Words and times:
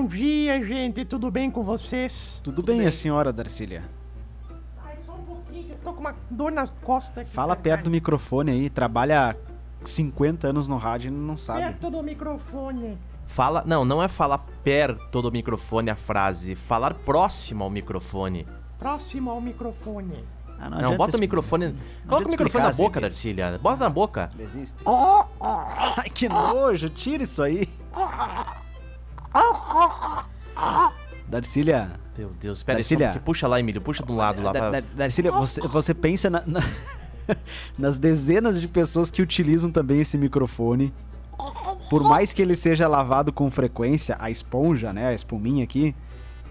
Bom 0.00 0.06
dia, 0.06 0.64
gente, 0.64 1.04
tudo 1.04 1.30
bem 1.30 1.50
com 1.50 1.62
vocês? 1.62 2.40
Tudo 2.42 2.62
bem, 2.62 2.86
a 2.86 2.90
senhora, 2.90 3.30
Darcília? 3.30 3.84
Ai, 4.82 4.96
só 5.04 5.12
um 5.12 5.22
pouquinho, 5.24 5.64
que 5.66 5.72
eu 5.72 5.78
tô 5.84 5.92
com 5.92 6.00
uma 6.00 6.14
dor 6.30 6.50
nas 6.50 6.70
costas. 6.70 7.18
aqui, 7.18 7.30
Fala 7.30 7.54
cara. 7.54 7.60
perto 7.62 7.84
do 7.84 7.90
microfone 7.90 8.50
aí, 8.50 8.70
trabalha 8.70 9.32
há 9.32 9.36
50 9.86 10.48
anos 10.48 10.66
no 10.68 10.78
rádio 10.78 11.08
e 11.08 11.10
não 11.10 11.36
sabe. 11.36 11.60
Perto 11.60 11.90
do 11.90 12.02
microfone. 12.02 12.96
Fala. 13.26 13.62
Não, 13.66 13.84
não 13.84 14.02
é 14.02 14.08
falar 14.08 14.38
perto 14.64 15.20
do 15.20 15.30
microfone 15.30 15.90
a 15.90 15.96
frase. 15.96 16.54
Falar 16.54 16.94
próximo 16.94 17.62
ao 17.62 17.68
microfone. 17.68 18.48
Próximo 18.78 19.30
ao 19.30 19.38
microfone. 19.38 20.24
Ah, 20.58 20.70
Não, 20.70 20.78
adianta 20.78 20.96
bota 20.96 21.16
o 21.18 21.20
microfone. 21.20 21.66
não 21.68 22.08
Coloca 22.08 22.26
o 22.26 22.30
microfone 22.30 22.64
na 22.64 22.72
boca, 22.72 23.00
Darcília. 23.02 23.58
Bota 23.58 23.84
na 23.84 23.90
boca. 23.90 24.30
Ele 24.32 24.44
existe. 24.44 24.78
Ai, 25.98 26.08
que 26.08 26.26
nojo, 26.26 26.88
tira 26.88 27.22
isso 27.22 27.42
aí. 27.42 27.68
Darcília, 31.30 31.92
Meu 32.18 32.28
Deus, 32.40 32.58
espera 32.58 32.76
só 32.76 32.80
Darcília. 32.80 33.06
pouquinho. 33.08 33.24
Puxa 33.24 33.46
lá, 33.48 33.58
Emílio. 33.60 33.80
Puxa 33.80 34.04
de 34.04 34.12
um 34.12 34.16
lado 34.16 34.42
lá. 34.42 34.52
Dar- 34.52 34.60
pra- 34.60 34.70
Dar- 34.70 34.82
Darcília, 34.94 35.30
você, 35.32 35.60
você 35.62 35.94
pensa 35.94 36.28
na- 36.28 36.42
na- 36.46 36.62
nas 37.78 37.98
dezenas 37.98 38.60
de 38.60 38.66
pessoas 38.68 39.10
que 39.10 39.22
utilizam 39.22 39.70
também 39.70 40.00
esse 40.00 40.18
microfone. 40.18 40.92
Por 41.88 42.02
mais 42.04 42.32
que 42.32 42.42
ele 42.42 42.54
seja 42.56 42.86
lavado 42.86 43.32
com 43.32 43.50
frequência, 43.50 44.16
a 44.18 44.30
esponja, 44.30 44.92
né, 44.92 45.08
a 45.08 45.14
espuminha 45.14 45.64
aqui, 45.64 45.94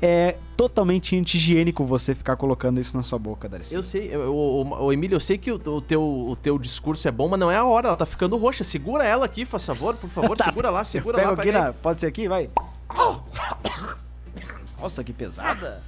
é 0.01 0.35
totalmente 0.57 1.15
anti-higiênico 1.17 1.83
você 1.85 2.15
ficar 2.15 2.35
colocando 2.37 2.79
isso 2.79 2.95
na 2.97 3.03
sua 3.03 3.19
boca, 3.19 3.47
Darcília. 3.47 3.77
Eu 3.77 3.83
sei, 3.83 4.09
eu- 4.13 4.33
o, 4.33 4.61
o, 4.63 4.83
o 4.85 4.93
Emílio, 4.93 5.15
eu 5.15 5.19
sei 5.19 5.37
que 5.37 5.51
o, 5.51 5.55
o 5.55 5.81
teu, 5.81 6.01
o 6.01 6.35
teu 6.35 6.57
discurso 6.57 7.07
é 7.07 7.11
bom, 7.11 7.27
mas 7.27 7.39
não 7.39 7.51
é 7.51 7.57
a 7.57 7.65
hora, 7.65 7.89
ela 7.89 7.97
tá 7.97 8.05
ficando 8.05 8.35
roxa. 8.37 8.63
Segura 8.63 9.03
ela 9.05 9.25
aqui, 9.25 9.45
faz 9.45 9.65
favor, 9.65 9.95
por 9.95 10.09
favor, 10.09 10.35
segura 10.41 10.69
lá, 10.69 10.83
segura 10.83 11.21
lá. 11.21 11.33
aqui 11.33 11.51
na, 11.51 11.71
pode 11.73 12.01
ser 12.01 12.07
aqui, 12.07 12.27
vai. 12.27 12.49
Nossa, 14.79 15.03
que 15.03 15.11
pesada. 15.13 15.81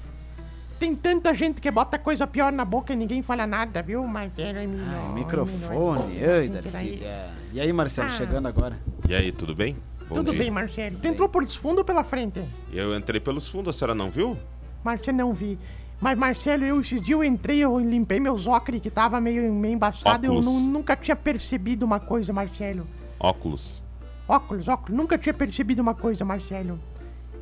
Tem 0.79 0.95
tanta 0.95 1.33
gente 1.35 1.61
que 1.61 1.69
bota 1.69 1.99
coisa 1.99 2.25
pior 2.25 2.51
na 2.51 2.65
boca 2.65 2.91
e 2.91 2.95
ninguém 2.95 3.21
fala 3.21 3.45
nada, 3.45 3.81
viu? 3.83 4.03
Emílio. 4.03 4.83
Ai, 4.87 5.13
microfone, 5.13 6.23
ai, 6.25 6.47
Darcília. 6.49 7.29
E 7.53 7.61
aí, 7.61 7.71
Marcelo, 7.71 8.07
Ah. 8.07 8.11
chegando 8.11 8.47
agora? 8.47 8.77
E 9.07 9.13
aí, 9.13 9.31
tudo 9.31 9.53
bem? 9.55 9.77
Bom 10.09 10.15
Tudo 10.15 10.31
dia. 10.31 10.39
bem, 10.39 10.51
Marcelo. 10.51 10.97
Tu 10.99 11.07
entrou 11.07 11.29
por 11.29 11.45
fundo 11.45 11.79
ou 11.79 11.85
pela 11.85 12.03
frente? 12.03 12.43
Eu 12.73 12.95
entrei 12.97 13.19
pelos 13.21 13.47
fundos, 13.47 13.75
a 13.75 13.77
senhora 13.77 13.93
não 13.95 14.09
viu? 14.09 14.35
Marcelo, 14.83 15.17
não 15.19 15.33
vi. 15.33 15.57
Mas, 16.01 16.17
Marcelo, 16.17 16.63
eu 16.65 16.81
esses 16.81 16.99
dias 17.01 17.11
eu 17.11 17.23
entrei, 17.23 17.59
eu 17.59 17.79
limpei 17.79 18.19
meus 18.19 18.47
óculos 18.47 18.81
que 18.81 18.89
tava 18.89 19.21
meio, 19.21 19.53
meio 19.53 19.75
embaçado. 19.75 20.25
Eu 20.25 20.31
Óculos. 20.33 20.45
nu- 20.47 20.59
nunca 20.71 20.95
tinha 20.95 21.15
percebido 21.15 21.83
uma 21.85 21.99
coisa, 21.99 22.33
Marcelo. 22.33 22.87
Óculos. 23.19 23.83
Óculos, 24.27 24.67
óculos. 24.67 24.97
Nunca 24.97 25.15
tinha 25.17 25.33
percebido 25.33 25.79
uma 25.79 25.93
coisa, 25.93 26.25
Marcelo. 26.25 26.79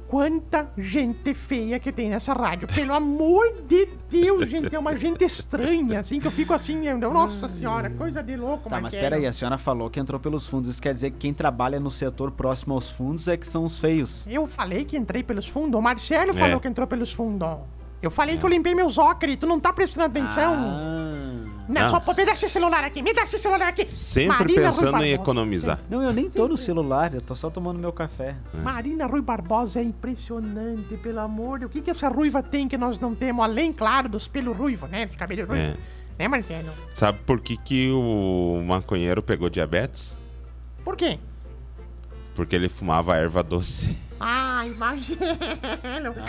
Quanta 0.10 0.72
gente 0.76 1.36
feia 1.36 1.78
que 1.80 1.92
tem 1.92 2.10
nessa 2.10 2.34
rádio. 2.34 2.68
Pelo 2.68 2.94
amor 2.94 3.62
de 3.68 3.88
Deus, 4.10 4.50
gente. 4.50 4.76
É 4.76 4.80
uma 4.80 4.98
gente 4.98 5.24
estranha, 5.24 6.00
assim, 6.00 6.20
que 6.20 6.26
eu 6.26 6.32
fico 6.32 6.52
assim. 6.52 6.88
eu- 6.88 6.98
Nossa 6.98 7.48
senhora, 7.48 7.92
coisa 7.92 8.24
de 8.24 8.36
louco, 8.36 8.64
Tá, 8.64 8.78
mas 8.78 8.82
Marcelo. 8.84 9.04
pera 9.04 9.16
aí, 9.18 9.28
a 9.28 9.32
senhora 9.32 9.60
falou 9.60 9.88
que 9.88 10.00
entrou 10.00 10.20
pelos 10.20 10.48
fundos. 10.48 10.68
Isso 10.72 10.82
quer 10.82 10.96
dizer 10.96 11.12
que 11.12 11.18
quem 11.18 11.32
trabalha 11.34 11.80
no 11.80 11.92
setor 11.92 12.32
próximo 12.32 12.74
aos 12.74 12.90
fundos 12.90 13.28
é 13.28 13.38
que 13.38 13.48
são 13.48 13.64
os 13.64 13.78
feios. 13.78 14.26
Eu 14.28 14.48
falei 14.48 14.84
que 14.84 14.98
entrei 14.98 15.22
pelos 15.22 15.48
fundos. 15.48 15.78
O 15.80 15.82
Marcelo 15.82 16.32
É. 16.32 16.34
falou 16.34 16.60
que 16.60 16.68
entrou 16.68 16.88
pelos 16.88 17.14
fundos. 17.14 17.48
Eu 18.02 18.10
falei 18.10 18.38
que 18.38 18.44
eu 18.46 18.50
limpei 18.50 18.74
meus 18.74 18.98
óculos. 18.98 19.36
Tu 19.38 19.46
não 19.46 19.60
tá 19.60 19.72
prestando 19.72 20.08
atenção? 20.08 20.56
Ah. 20.58 21.29
Não, 21.70 21.84
Não. 21.84 21.90
só 21.92 22.00
pô, 22.00 22.16
me 22.16 22.26
dá 22.26 22.32
esse 22.32 22.50
celular 22.50 22.84
aqui. 22.84 23.04
Me 23.04 23.14
dá 23.14 23.22
esse 23.22 23.38
celular 23.38 23.68
aqui. 23.68 23.86
Sempre 23.94 24.28
Marina 24.30 24.62
pensando 24.64 25.04
em 25.04 25.12
economizar. 25.12 25.80
Não, 25.88 26.02
eu 26.02 26.12
nem 26.12 26.28
tô 26.28 26.48
no 26.48 26.58
celular, 26.58 27.14
eu 27.14 27.22
tô 27.22 27.36
só 27.36 27.52
tomando 27.52 27.78
meu 27.78 27.94
café. 27.94 28.36
Marina 28.64 29.06
Rui 29.06 29.22
Barbosa 29.22 29.80
é 29.80 29.84
impressionante, 29.84 30.98
pelo 30.98 31.20
amor 31.20 31.60
de 31.60 31.66
Deus. 31.66 31.70
O 31.70 31.74
que, 31.74 31.82
que 31.82 31.92
essa 31.92 32.10
ruiva 32.10 32.42
tem 32.42 32.68
que 32.68 32.76
nós 32.76 33.00
não 33.00 33.14
temos? 33.14 33.46
Além, 33.46 33.72
claro, 33.72 34.10
dos 34.10 34.28
pelos 34.28 34.58
ruivos, 34.58 34.90
né? 34.90 35.06
Dos 35.06 35.16
cabelos 35.16 35.48
ruivos. 35.48 35.76
É. 35.76 35.78
Né, 36.18 36.28
Marcelo? 36.28 36.72
Sabe 36.92 37.20
por 37.20 37.40
que, 37.40 37.56
que 37.56 37.92
o 37.92 38.64
maconheiro 38.66 39.22
pegou 39.22 39.48
diabetes? 39.48 40.18
Por 40.84 40.98
quê? 40.98 41.20
Porque 42.34 42.56
ele 42.56 42.68
fumava 42.68 43.16
erva 43.16 43.44
doce. 43.44 43.96
Ai, 44.20 44.72
Marcelo. 44.72 45.20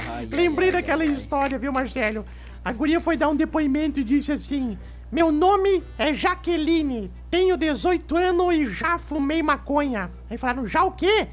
Ai, 0.06 0.26
Lembrei 0.30 0.68
ai, 0.68 0.74
ai, 0.76 0.82
daquela 0.82 1.04
história, 1.04 1.58
viu, 1.58 1.72
Marcelo? 1.72 2.26
A 2.62 2.72
guria 2.72 3.00
foi 3.00 3.16
dar 3.16 3.30
um 3.30 3.34
depoimento 3.34 3.98
e 4.00 4.04
disse 4.04 4.30
assim: 4.30 4.78
Meu 5.10 5.32
nome 5.32 5.82
é 5.98 6.12
Jaqueline, 6.14 7.10
tenho 7.30 7.56
18 7.56 8.16
anos 8.16 8.54
e 8.54 8.66
já 8.66 8.96
fumei 8.98 9.42
maconha. 9.42 10.10
Aí 10.28 10.36
falaram: 10.36 10.66
Já 10.68 10.84
o 10.84 10.92
quê? 10.92 11.26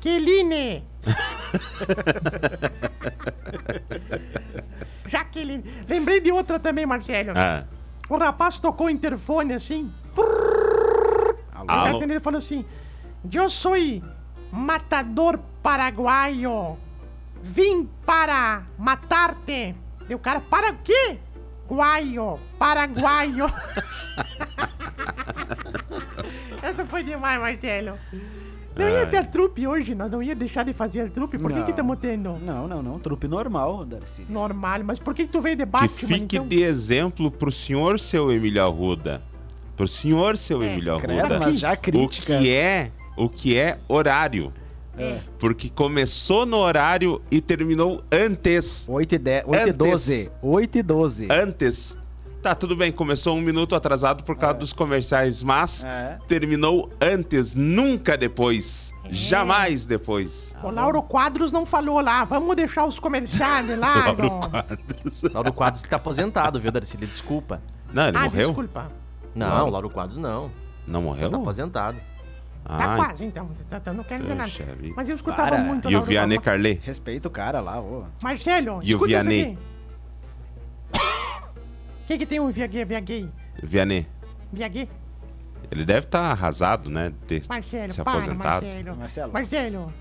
Queline. 0.00 0.84
Jaqueline. 5.08 5.64
Lembrei 5.88 6.20
de 6.20 6.32
outra 6.32 6.58
também, 6.58 6.86
Marcelo. 6.86 7.32
Ah, 7.36 7.64
O 8.08 8.16
rapaz 8.16 8.58
tocou 8.60 8.86
o 8.86 8.90
interfone 8.90 9.54
assim. 9.54 9.92
Alô? 10.16 11.66
O 11.66 11.70
Alô? 11.70 11.96
atendente 11.96 12.22
falou 12.22 12.38
assim: 12.38 12.64
Eu 13.32 13.48
sou 13.50 13.74
matador 14.50 15.38
paraguaio. 15.62 16.76
Vim 17.42 17.88
para 18.06 18.62
matar-te. 18.78 19.74
E 20.08 20.14
o 20.14 20.18
cara, 20.18 20.40
para 20.40 20.72
o 20.72 20.78
quê? 20.78 21.18
Guaio, 21.68 22.38
paraguaio. 22.58 23.46
Essa 26.62 26.84
foi 26.86 27.02
demais, 27.02 27.40
Marcelo. 27.40 27.98
Não 28.74 28.88
ia 28.88 29.06
ter 29.06 29.26
trupe 29.26 29.66
hoje, 29.66 29.94
nós 29.94 30.10
não 30.10 30.22
ia 30.22 30.34
deixar 30.34 30.64
de 30.64 30.72
fazer 30.72 31.10
trupe. 31.10 31.38
Por 31.38 31.52
que 31.52 31.62
que 31.64 31.70
estamos 31.70 31.98
tendo? 31.98 32.38
Não, 32.38 32.66
não, 32.66 32.82
não. 32.82 32.98
Trupe 32.98 33.28
normal, 33.28 33.84
Darcy. 33.84 34.24
Normal, 34.28 34.80
mas 34.84 34.98
por 34.98 35.14
que, 35.14 35.26
que 35.26 35.32
tu 35.32 35.40
veio 35.42 35.56
de 35.56 35.64
que 35.64 35.70
Batman, 35.70 35.88
fique 36.08 36.36
então? 36.36 36.46
de 36.48 36.62
exemplo 36.62 37.30
pro 37.30 37.52
senhor, 37.52 38.00
seu 38.00 38.32
Emílio 38.32 38.62
Arruda. 38.64 39.22
Pro 39.76 39.86
senhor, 39.86 40.38
seu 40.38 40.62
É, 40.62 40.72
Emílio 40.72 40.96
credo, 40.98 41.20
Arruda. 41.20 41.38
mas 41.40 41.58
já 41.58 41.72
o 41.74 41.76
críticas. 41.76 42.38
que 42.38 42.50
é, 42.54 42.90
o 43.16 43.28
que 43.28 43.58
é 43.58 43.78
horário. 43.88 44.52
É. 44.96 45.18
Porque 45.38 45.70
começou 45.70 46.44
no 46.44 46.58
horário 46.58 47.20
e 47.30 47.40
terminou 47.40 48.02
antes. 48.12 48.84
8 48.88 49.14
e, 49.14 49.18
10, 49.18 49.44
8 49.46 49.56
e 49.56 49.60
Antes. 49.62 49.74
12. 49.76 50.32
8 50.42 50.78
e 50.78 50.82
12. 50.82 51.28
Antes. 51.30 51.98
Tá, 52.42 52.56
tudo 52.56 52.74
bem, 52.74 52.90
começou 52.90 53.36
um 53.36 53.40
minuto 53.40 53.72
atrasado 53.76 54.24
por 54.24 54.36
causa 54.36 54.58
dos 54.58 54.72
comerciais, 54.72 55.44
mas 55.44 55.84
É. 55.84 56.18
terminou 56.26 56.90
antes, 57.00 57.54
nunca 57.54 58.16
depois. 58.18 58.92
Jamais 59.08 59.84
depois. 59.84 60.52
O 60.60 60.70
Lauro 60.70 61.00
Quadros 61.04 61.52
não 61.52 61.64
falou 61.64 62.00
lá. 62.00 62.24
Vamos 62.24 62.56
deixar 62.56 62.84
os 62.84 62.98
comerciais 62.98 63.78
lá. 63.78 63.94
Lauro 64.06 64.22
no- 64.24 64.40
Quadros. 64.50 65.22
Lauro 65.32 65.52
Quadros 65.52 65.82
que 65.84 65.88
tá 65.88 65.96
aposentado, 65.96 66.60
viu, 66.60 66.72
Darcília? 66.72 67.06
Desculpa. 67.06 67.62
Não, 67.94 68.08
ele 68.08 68.16
Ah, 68.16 68.24
morreu? 68.24 68.48
desculpa. 68.48 68.90
Não, 69.34 69.46
Lauro- 69.48 69.70
Lauro 69.70 69.90
Quadros 69.90 70.18
não. 70.18 70.50
Não 70.84 71.00
morreu? 71.02 71.30
Tá 71.30 71.36
aposentado. 71.36 72.00
Tá 72.64 72.92
Ah, 72.92 72.96
quase, 72.96 73.24
então. 73.24 73.46
Você 73.48 73.64
tá- 73.64 73.80
tá- 73.80 73.92
não 73.92 74.04
quero 74.04 74.22
dizer 74.22 74.34
nada. 74.36 74.50
Vida. 74.50 74.94
Mas 74.96 75.08
eu 75.08 75.14
escutava 75.16 75.50
Para. 75.50 75.58
muito 75.58 75.86
E 75.88 75.94
o 75.94 75.98
Lauro 75.98 76.06
Vianney 76.06 76.38
Quadros. 76.38 76.44
Carlet? 76.52 76.80
Respeita 76.86 77.28
o 77.28 77.30
cara 77.30 77.60
lá, 77.60 77.80
ô. 77.80 78.04
Marcelo, 78.22 78.80
E 78.82 78.94
o 78.94 78.96
escuta 78.96 79.10
isso 79.12 79.28
Vianney? 79.28 79.42
aqui. 79.42 79.58
O 80.92 82.06
que 82.06 82.18
que 82.18 82.26
tem 82.26 82.40
o 82.40 82.48
Via 82.50 82.66
Gay? 82.66 82.84
Via 82.84 83.00
Gay? 83.00 83.28
Vianney. 83.62 84.06
Via 84.52 84.68
Gay? 84.68 84.88
Ele 85.70 85.84
deve 85.84 86.06
estar 86.06 86.30
arrasado, 86.30 86.90
né? 86.90 87.10
De 87.10 87.16
ter 87.40 87.42
Marcelo, 87.48 87.88
se 87.92 88.02
para, 88.02 88.12
aposentado. 88.12 88.66
Marcelo. 88.66 88.96
Marcelo. 88.98 89.32
Marcelo, 89.32 89.92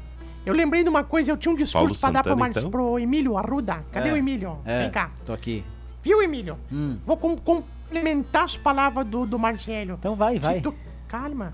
eu 0.45 0.53
lembrei 0.53 0.83
de 0.83 0.89
uma 0.89 1.03
coisa. 1.03 1.31
Eu 1.31 1.37
tinha 1.37 1.51
um 1.53 1.55
discurso 1.57 1.99
pra 1.99 2.11
dar 2.11 2.21
pro, 2.23 2.31
Santana, 2.33 2.49
Mar... 2.49 2.57
então? 2.57 2.69
pro 2.69 2.99
Emílio 2.99 3.37
Arruda. 3.37 3.83
Cadê 3.91 4.09
É. 4.09 4.13
o 4.13 4.17
Emílio? 4.17 4.59
É, 4.65 4.81
Vem 4.83 4.91
cá. 4.91 5.11
tô 5.25 5.33
aqui. 5.33 5.63
Viu, 6.03 6.21
Emílio? 6.21 6.57
Hum. 6.71 6.97
Vou 7.05 7.15
com- 7.15 7.37
complementar 7.37 8.43
as 8.43 8.57
palavras 8.57 9.05
do, 9.07 9.25
do 9.25 9.39
Marcelo. 9.39 9.93
Então 9.99 10.15
vai, 10.15 10.33
Se 10.33 10.39
vai. 10.39 10.61
tu- 10.61 10.75
Calma. 11.07 11.51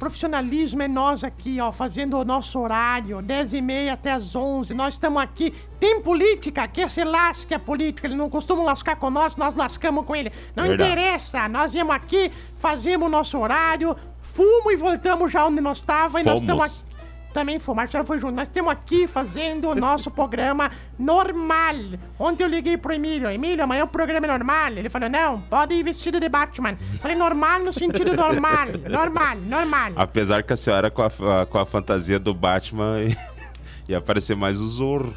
Profissionalismo 0.00 0.80
é 0.80 0.88
nós 0.88 1.22
aqui, 1.22 1.60
ó, 1.60 1.70
fazendo 1.70 2.16
o 2.16 2.24
nosso 2.24 2.58
horário, 2.58 3.20
10 3.20 3.52
e 3.52 3.60
meia 3.60 3.92
até 3.92 4.12
as 4.12 4.34
11. 4.34 4.72
Nós 4.72 4.94
estamos 4.94 5.22
aqui. 5.22 5.52
Tem 5.78 6.00
política, 6.00 6.66
quer 6.66 6.90
se 6.90 7.04
lasque 7.04 7.52
a 7.52 7.58
política. 7.58 8.06
Eles 8.06 8.16
não 8.16 8.30
costumam 8.30 8.64
lascar 8.64 8.96
com 8.96 9.10
nós, 9.10 9.36
nós 9.36 9.54
lascamos 9.54 10.06
com 10.06 10.16
ele. 10.16 10.32
Não 10.56 10.68
Verdade. 10.68 10.90
interessa. 10.90 11.46
Nós 11.50 11.72
viemos 11.72 11.94
aqui, 11.94 12.32
fazemos 12.56 13.08
o 13.08 13.10
nosso 13.10 13.38
horário, 13.38 13.94
fumo 14.22 14.70
e 14.70 14.76
voltamos 14.76 15.30
já 15.30 15.46
onde 15.46 15.60
nós 15.60 15.76
estávamos. 15.76 16.22
E 16.22 16.24
nós 16.24 16.40
estamos 16.40 16.64
aqui. 16.64 16.89
Também 17.32 17.60
foi, 17.60 17.74
Marcelo 17.74 18.04
foi 18.04 18.18
junto. 18.18 18.34
Nós 18.34 18.48
estamos 18.48 18.72
aqui 18.72 19.06
fazendo 19.06 19.68
o 19.68 19.74
nosso 19.74 20.10
programa 20.12 20.70
normal. 20.98 21.74
Ontem 22.18 22.42
eu 22.44 22.48
liguei 22.48 22.76
pro 22.76 22.92
Emílio. 22.92 23.30
Emílio, 23.30 23.62
amanhã 23.62 23.84
o 23.84 23.88
programa 23.88 24.26
é 24.26 24.30
normal. 24.30 24.72
Ele 24.72 24.88
falou, 24.88 25.08
não, 25.08 25.40
pode 25.42 25.74
ir 25.74 25.82
vestido 25.82 26.18
de 26.18 26.28
Batman. 26.28 26.76
Falei, 27.00 27.16
normal 27.16 27.60
no 27.60 27.72
sentido 27.72 28.14
normal. 28.14 28.50
Normal, 28.90 29.36
normal. 29.36 29.92
Apesar 29.96 30.42
que 30.42 30.52
a 30.52 30.56
senhora 30.56 30.90
com 30.90 31.02
a, 31.02 31.46
com 31.46 31.58
a 31.58 31.66
fantasia 31.66 32.18
do 32.18 32.34
Batman 32.34 32.98
ia 33.88 33.98
aparecer 33.98 34.36
mais 34.36 34.60
o 34.60 34.66
Zorro. 34.66 35.14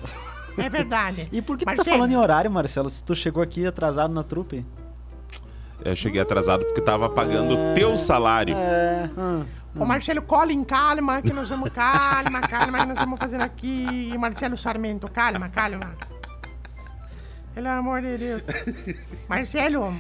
É 0.57 0.69
verdade. 0.69 1.27
E 1.31 1.42
por 1.42 1.57
que 1.57 1.65
tu 1.65 1.69
tá 1.69 1.75
Marcelo, 1.75 1.98
falando 1.98 2.12
em 2.12 2.18
horário, 2.18 2.51
Marcelo, 2.51 2.89
se 2.89 3.04
tu 3.04 3.15
chegou 3.15 3.42
aqui 3.42 3.65
atrasado 3.65 4.13
na 4.13 4.24
trupe? 4.24 4.65
Eu 5.83 5.95
cheguei 5.95 6.21
atrasado 6.21 6.63
porque 6.65 6.81
tava 6.81 7.10
pagando 7.10 7.56
o 7.56 7.74
teu 7.74 7.98
salário. 7.98 8.56
É. 8.56 9.10
hum. 9.18 9.44
Ô 9.75 9.85
Marcelo 9.85 10.21
Collin, 10.21 10.63
calma, 10.63 11.21
que 11.21 11.33
nós 11.33 11.49
vamos. 11.49 11.71
Calma, 11.71 12.41
calma, 12.41 12.79
que 12.79 12.85
nós 12.85 12.99
vamos 12.99 13.19
fazendo 13.19 13.41
aqui. 13.41 14.15
Marcelo 14.17 14.55
Sarmento, 14.55 15.09
calma, 15.09 15.49
calma. 15.49 16.12
Pelo 17.53 17.67
amor 17.69 18.01
de 18.01 18.17
Deus. 18.17 18.41
Marcelo, 19.29 19.94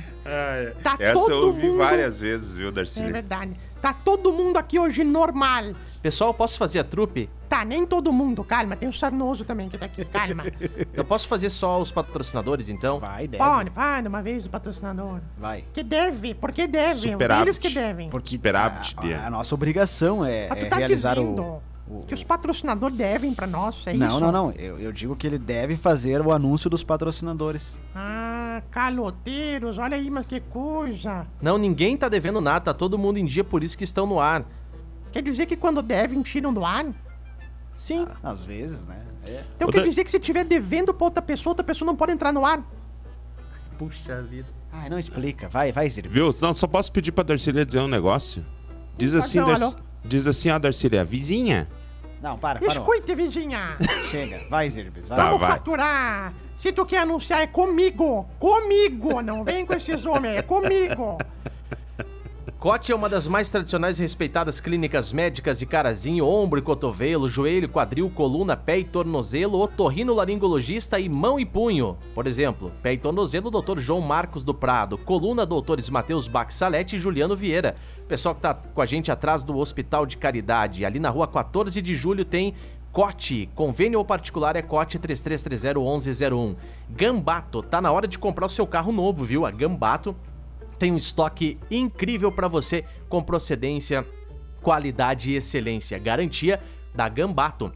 Tá 0.81 0.95
Essa 0.99 1.19
eu 1.19 1.25
todo 1.25 1.47
ouvi 1.47 1.67
mundo- 1.67 1.77
várias 1.77 2.19
vezes, 2.19 2.55
viu, 2.57 2.69
é 2.69 2.71
Darcy? 2.71 3.03
verdade. 3.11 3.51
Tá 3.81 3.93
todo 3.93 4.31
mundo 4.31 4.57
aqui 4.57 4.79
hoje 4.79 5.03
normal. 5.03 5.73
Pessoal, 6.01 6.33
posso 6.33 6.57
fazer 6.57 6.79
a 6.79 6.83
trupe? 6.83 7.29
Tá, 7.49 7.63
nem 7.63 7.85
todo 7.85 8.11
mundo, 8.11 8.43
calma. 8.43 8.75
Tem 8.75 8.89
o 8.89 8.93
Sarnoso 8.93 9.43
também 9.45 9.69
que 9.69 9.77
tá 9.77 9.85
aqui, 9.85 10.03
calma. 10.05 10.45
Eu 10.93 11.03
posso 11.05 11.27
fazer 11.27 11.49
só 11.49 11.79
os 11.79 11.91
patrocinadores, 11.91 12.69
então? 12.69 12.99
Vai, 12.99 13.27
deve. 13.27 13.43
Pode, 13.43 13.69
vai 13.69 14.01
de 14.01 14.07
uma 14.07 14.21
vez 14.21 14.45
o 14.45 14.49
patrocinador. 14.49 15.19
Vai. 15.37 15.63
Que 15.73 15.83
deve, 15.83 16.33
porque 16.33 16.65
deve. 16.65 17.11
Superávit. 17.11 17.43
Eles 17.45 17.57
que 17.57 17.69
devem. 17.69 18.09
Porque 18.09 18.35
Superávit, 18.35 18.93
a, 18.97 19.01
Bia. 19.01 19.21
a 19.27 19.29
nossa 19.29 19.53
obrigação 19.53 20.25
é, 20.25 20.45
é 20.47 20.65
tá 20.65 20.77
realizar 20.77 21.15
dizendo 21.15 21.41
o, 21.41 21.61
o- 21.87 22.03
que 22.07 22.13
os 22.13 22.23
patrocinadores 22.23 22.97
devem 22.97 23.33
pra 23.33 23.45
nós, 23.47 23.85
é 23.87 23.93
Não, 23.93 24.07
isso? 24.07 24.19
não, 24.19 24.31
não. 24.31 24.51
Eu, 24.51 24.79
eu 24.79 24.91
digo 24.91 25.15
que 25.15 25.27
ele 25.27 25.37
deve 25.37 25.75
fazer 25.75 26.21
o 26.21 26.31
anúncio 26.33 26.69
dos 26.69 26.83
patrocinadores. 26.83 27.79
Ah, 27.95 28.61
caloteiros, 28.71 29.77
olha 29.77 29.97
aí, 29.97 30.09
mas 30.09 30.25
que 30.25 30.39
coisa. 30.39 31.27
Não, 31.41 31.57
ninguém 31.57 31.97
tá 31.97 32.07
devendo 32.09 32.39
nada, 32.41 32.61
tá 32.65 32.73
todo 32.73 32.97
mundo 32.97 33.17
em 33.17 33.25
dia, 33.25 33.43
por 33.43 33.63
isso 33.63 33.77
que 33.77 33.83
estão 33.83 34.05
no 34.05 34.19
ar. 34.19 34.45
Quer 35.11 35.21
dizer 35.21 35.45
que 35.45 35.55
quando 35.55 35.81
devem, 35.81 36.21
tiram 36.21 36.53
do 36.53 36.65
ar? 36.65 36.85
Sim. 37.77 38.07
Às 38.23 38.43
vezes, 38.43 38.85
né? 38.85 39.01
É. 39.27 39.43
Então 39.55 39.67
Ô, 39.67 39.71
quer 39.71 39.83
dizer 39.83 40.03
que 40.03 40.11
se 40.11 40.19
tiver 40.19 40.43
devendo 40.43 40.93
pra 40.93 41.05
outra 41.05 41.21
pessoa, 41.21 41.51
outra 41.51 41.63
pessoa 41.63 41.85
não 41.85 41.95
pode 41.95 42.11
entrar 42.11 42.31
no 42.31 42.45
ar? 42.45 42.63
Puxa 43.77 44.21
vida. 44.21 44.47
Ai, 44.71 44.89
não 44.89 44.97
explica. 44.97 45.47
Vai, 45.47 45.71
vai, 45.71 45.89
Zirvis. 45.89 46.11
Viu? 46.13 46.33
Não, 46.41 46.55
só 46.55 46.65
posso 46.67 46.91
pedir 46.91 47.11
pra 47.11 47.23
Darcília 47.23 47.65
dizer 47.65 47.79
um 47.79 47.87
negócio. 47.87 48.45
Diz 48.97 49.13
assim, 49.13 49.39
alô? 49.39 49.73
Diz 50.03 50.27
assim, 50.27 50.49
ó, 50.49 50.59
Darcília, 50.59 51.03
vizinha. 51.03 51.67
Não, 52.21 52.37
para, 52.37 52.59
parou. 52.59 52.71
Escute, 52.71 53.13
vizinha. 53.13 53.77
Chega. 54.09 54.41
Vai, 54.49 54.69
Zirbis. 54.69 55.09
Vai. 55.09 55.17
Tá, 55.17 55.25
Vamos 55.25 55.41
vai. 55.41 55.51
faturar. 55.51 56.33
Se 56.57 56.71
tu 56.71 56.85
quer 56.85 56.99
anunciar, 56.99 57.41
é 57.41 57.47
comigo. 57.47 58.25
Comigo. 58.39 59.21
Não 59.21 59.43
vem 59.43 59.65
com 59.65 59.73
esses 59.73 60.05
homens, 60.05 60.37
é 60.37 60.41
comigo. 60.41 61.17
Cote 62.63 62.93
é 62.93 62.95
uma 62.95 63.09
das 63.09 63.27
mais 63.27 63.51
tradicionais 63.51 63.99
e 63.99 64.01
respeitadas 64.01 64.61
clínicas 64.61 65.11
médicas 65.11 65.59
de 65.59 65.65
carazinho, 65.65 66.25
ombro 66.25 66.57
e 66.57 66.61
cotovelo, 66.61 67.27
joelho, 67.27 67.67
quadril, 67.67 68.09
coluna, 68.09 68.55
pé 68.55 68.79
e 68.79 68.83
tornozelo, 68.85 69.59
otorrinolaringologista 69.59 70.97
e 70.97 71.09
mão 71.09 71.37
e 71.37 71.45
punho. 71.45 71.97
Por 72.15 72.25
exemplo, 72.25 72.71
pé 72.81 72.93
e 72.93 72.97
tornozelo, 72.97 73.51
Dr. 73.51 73.79
João 73.79 73.99
Marcos 73.99 74.45
do 74.45 74.53
Prado, 74.53 74.97
coluna, 74.97 75.45
doutores 75.45 75.89
Matheus 75.89 76.29
Baxalete 76.29 76.95
e 76.95 76.99
Juliano 76.99 77.35
Vieira. 77.35 77.75
Pessoal 78.07 78.33
que 78.33 78.39
tá 78.39 78.53
com 78.53 78.81
a 78.81 78.85
gente 78.85 79.11
atrás 79.11 79.43
do 79.43 79.57
Hospital 79.57 80.05
de 80.05 80.15
Caridade, 80.15 80.85
ali 80.85 80.99
na 80.99 81.09
rua 81.09 81.27
14 81.27 81.81
de 81.81 81.93
julho 81.93 82.23
tem 82.23 82.53
Cote, 82.93 83.49
convênio 83.55 83.99
ou 83.99 84.05
particular 84.05 84.55
é 84.55 84.61
Cote 84.61 84.97
33301101. 84.99 86.55
Gambato, 86.91 87.61
tá 87.61 87.81
na 87.81 87.91
hora 87.91 88.07
de 88.07 88.17
comprar 88.17 88.45
o 88.45 88.49
seu 88.49 88.65
carro 88.65 88.93
novo, 88.93 89.25
viu? 89.25 89.45
A 89.45 89.51
Gambato 89.51 90.15
tem 90.77 90.91
um 90.91 90.97
estoque 90.97 91.57
incrível 91.69 92.31
para 92.31 92.47
você 92.47 92.85
com 93.09 93.21
procedência, 93.23 94.05
qualidade 94.61 95.31
e 95.31 95.35
excelência. 95.35 95.97
Garantia 95.99 96.59
da 96.93 97.07
Gambato. 97.09 97.71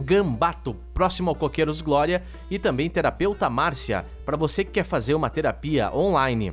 Gambato, 0.00 0.74
próximo 0.92 1.30
ao 1.30 1.36
Coqueiros 1.36 1.80
Glória 1.80 2.22
e 2.50 2.58
também 2.58 2.90
Terapeuta 2.90 3.48
Márcia, 3.48 4.04
para 4.26 4.36
você 4.36 4.62
que 4.62 4.72
quer 4.72 4.84
fazer 4.84 5.14
uma 5.14 5.30
terapia 5.30 5.90
online. 5.94 6.52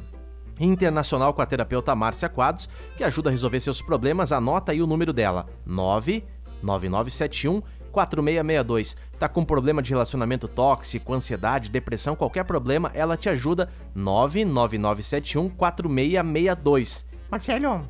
Internacional 0.60 1.34
com 1.34 1.42
a 1.42 1.46
terapeuta 1.46 1.94
Márcia 1.96 2.30
Quadros, 2.30 2.70
que 2.96 3.04
ajuda 3.04 3.30
a 3.30 3.32
resolver 3.32 3.60
seus 3.60 3.82
problemas. 3.82 4.32
Anota 4.32 4.72
aí 4.72 4.82
o 4.82 4.88
número 4.88 5.12
dela: 5.12 5.48
99971 5.66 7.62
4662. 7.94 8.98
Tá 9.20 9.30
com 9.30 9.46
problema 9.46 9.82
de 9.82 9.92
relacionamento 9.92 10.48
tóxico, 10.48 11.14
ansiedade, 11.14 11.70
depressão, 11.70 12.16
qualquer 12.16 12.44
problema, 12.44 12.92
ela 12.94 13.16
te 13.16 13.30
ajuda. 13.30 13.70
99971 13.96 15.50
4662. 15.50 17.06
Marcelo, 17.32 17.88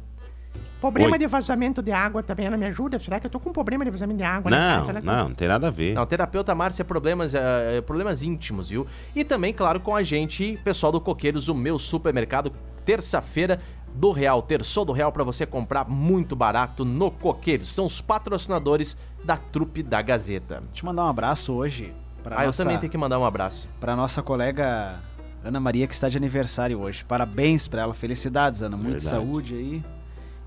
problema 0.79 1.13
Oi. 1.13 1.17
de 1.19 1.27
vazamento 1.27 1.81
de 1.81 1.91
água 1.91 2.21
também, 2.21 2.45
ela 2.45 2.57
me 2.57 2.65
ajuda? 2.65 3.00
Será 3.00 3.19
que 3.19 3.25
eu 3.27 3.31
tô 3.31 3.39
com 3.39 3.51
problema 3.51 3.83
de 3.85 3.91
vazamento 3.91 4.17
de 4.17 4.23
água? 4.23 4.51
na 4.51 4.77
Não, 4.77 4.85
que- 4.85 4.94
não, 5.01 5.29
não 5.29 5.35
tem 5.35 5.47
nada 5.47 5.67
a 5.67 5.71
ver. 5.71 5.94
Não, 5.94 6.06
terapeuta 6.06 6.53
Márcia, 6.53 6.83
problemas, 6.85 7.33
eh, 7.33 7.81
problemas 7.85 8.21
íntimos, 8.21 8.69
viu? 8.69 8.85
E 9.15 9.23
também, 9.23 9.53
claro, 9.53 9.79
com 9.79 9.95
a 9.95 10.03
gente, 10.03 10.59
pessoal 10.63 10.91
do 10.91 10.99
Coqueiros, 11.01 11.47
o 11.47 11.56
meu 11.56 11.79
supermercado, 11.79 12.51
terça-feira 12.85 13.59
do 13.95 14.12
Real, 14.12 14.42
terçou 14.42 14.84
do 14.86 14.92
Real 14.92 15.12
para 15.12 15.24
você 15.24 15.45
comprar 15.45 15.88
muito 15.88 16.36
barato 16.36 16.84
no 16.84 17.12
Coqueiros. 17.12 17.72
São 17.74 17.86
os 17.86 18.01
patrocinadores 18.01 18.98
da 19.24 19.38
trupe 19.38 19.84
da 19.84 20.01
Gazeta. 20.01 20.62
Deixa 20.72 20.81
eu 20.84 20.86
mandar 20.88 21.04
um 21.06 21.07
abraço 21.10 21.54
hoje 21.54 21.94
pra, 22.24 22.40
Ah, 22.40 22.44
eu 22.44 22.48
nossa, 22.48 22.63
também 22.63 22.78
tenho 22.80 22.92
que 22.92 22.98
mandar 22.98 23.19
um 23.19 23.25
abraço. 23.25 23.69
pra 23.80 23.95
nossa 23.95 24.22
colega 24.24 25.00
Ana 25.44 25.60
Maria, 25.60 25.88
que 25.88 25.94
está 25.94 26.10
de 26.10 26.18
aniversário 26.18 26.80
hoje. 26.80 27.04
Parabéns 27.06 27.68
pra 27.68 27.81
ela. 27.84 27.94
Felicidades, 27.94 28.62
Ana. 28.62 28.75
Muita 28.78 29.00
Verdade. 29.00 29.10
saúde 29.10 29.54
aí. 29.56 29.84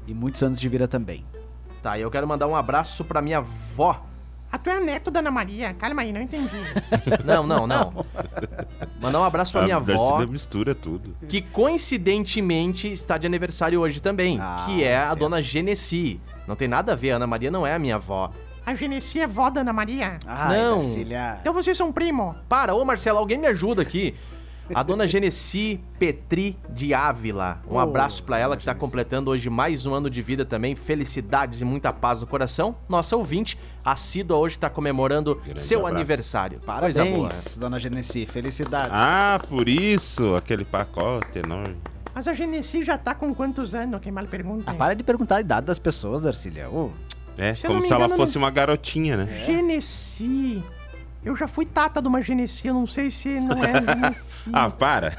E 0.07 0.15
muitos 0.15 0.43
anos 0.43 0.59
de 0.61 0.69
vida 0.69 0.89
também. 0.89 1.25
Tá, 1.83 1.99
eu 1.99 2.11
quero 2.11 2.27
mandar 2.27 2.47
um 2.47 2.57
abraço 2.57 3.05
pra 3.05 3.21
minha 3.23 3.39
avó. 3.39 4.01
Ah, 4.57 4.59
tu 4.59 4.71
é 4.71 4.81
neto 4.81 5.11
da 5.11 5.21
Ana 5.21 5.31
Maria? 5.31 5.75
Calma 5.75 6.01
aí, 6.03 6.11
não 6.13 6.21
entendi. 6.23 6.57
Não, 7.25 7.47
não, 7.47 7.67
não. 7.67 8.07
Mandar 9.01 9.21
um 9.21 9.25
abraço 9.25 9.53
pra 9.53 9.63
minha 9.65 9.77
avó, 9.77 10.25
mistura 10.27 10.75
tudo. 10.75 11.15
que 11.29 11.43
coincidentemente 11.43 12.91
está 12.91 13.19
de 13.19 13.27
aniversário 13.27 13.81
hoje 13.81 14.01
também, 14.01 14.39
Ah, 14.41 14.63
que 14.67 14.83
é 14.83 14.97
a 14.97 15.07
certo. 15.09 15.19
dona 15.19 15.43
Genesi. 15.43 16.21
Não 16.47 16.57
tem 16.57 16.69
nada 16.69 16.93
a 16.93 16.95
ver, 16.95 17.13
a 17.13 17.17
Ana 17.17 17.27
Maria 17.27 17.51
não 17.51 17.67
é 17.67 17.75
a 17.75 17.79
minha 17.79 17.97
avó. 17.97 18.31
A 18.65 18.75
Genesi 18.75 19.21
é 19.21 19.27
vó 19.27 19.51
da 19.51 19.61
Ana 19.61 19.73
Maria? 19.73 20.19
Ai, 20.27 20.57
Não. 20.59 20.75
Darcília. 20.77 21.39
Então 21.41 21.53
vocês 21.53 21.77
são 21.77 21.93
primo. 21.93 22.35
Para, 22.49 22.75
ô 22.75 22.85
Marcelo, 22.85 23.19
alguém 23.19 23.39
me 23.39 23.47
ajuda 23.47 23.83
aqui. 23.83 24.15
A 24.75 24.83
dona 24.83 25.07
Genesi 25.07 25.81
Petri 25.99 26.59
de 26.69 26.93
Ávila. 26.93 27.61
Um 27.71 27.75
Ô, 27.75 27.79
abraço 27.79 28.23
pra 28.23 28.39
ela 28.39 28.57
que 28.57 28.65
tá 28.65 28.73
Genesi. 28.73 28.81
completando 28.87 29.31
hoje 29.31 29.49
mais 29.49 29.87
um 29.87 29.95
ano 29.95 30.11
de 30.11 30.21
vida 30.21 30.45
também. 30.45 30.75
Felicidades 30.75 31.61
e 31.61 31.65
muita 31.65 31.93
paz 31.93 32.21
no 32.21 32.27
coração. 32.27 32.77
Nossa 32.89 33.17
ouvinte, 33.17 33.59
assídua 33.85 34.37
hoje 34.37 34.59
tá 34.59 34.69
comemorando 34.69 35.37
Grande 35.37 35.63
seu 35.63 35.79
abraço. 35.81 35.97
aniversário. 35.97 36.61
Parabéns, 36.67 37.57
dona 37.57 37.79
Genesi. 37.79 38.27
Felicidades. 38.27 38.91
Ah, 38.93 39.41
por 39.49 39.69
isso, 39.69 40.35
aquele 40.35 40.65
pacote 40.65 41.39
enorme. 41.39 41.77
Mas 42.15 42.27
a 42.27 42.33
Genesi 42.35 42.83
já 42.85 42.99
tá 42.99 43.15
com 43.15 43.33
quantos 43.35 43.75
anos? 43.75 44.01
Quem 44.01 44.11
mal 44.11 44.27
pergunta. 44.27 44.65
Ah, 44.71 44.75
para 44.75 44.95
de 44.95 45.05
perguntar 45.05 45.37
a 45.37 45.41
idade 45.41 45.67
das 45.67 45.79
pessoas, 45.79 46.23
Darcília. 46.23 46.69
Ô, 46.69 46.91
É, 47.39 47.55
Se 47.55 47.67
como 47.67 47.83
se 47.83 47.93
ela 47.93 48.07
engano, 48.07 48.17
fosse 48.17 48.37
não- 48.37 48.43
uma 48.45 48.51
garotinha, 48.51 49.17
né? 49.19 49.45
Genesi. 49.45 50.63
Eu 51.27 51.35
já 51.35 51.49
fui 51.49 51.67
tata 51.67 52.01
de 52.01 52.07
uma 52.07 52.23
Genesi, 52.23 52.69
eu 52.69 52.75
não 52.75 52.87
sei 52.87 53.11
se 53.11 53.41
não 53.41 53.57
é 53.65 53.83
Genesi. 53.83 54.49
Ah, 54.53 54.71
para. 54.71 55.13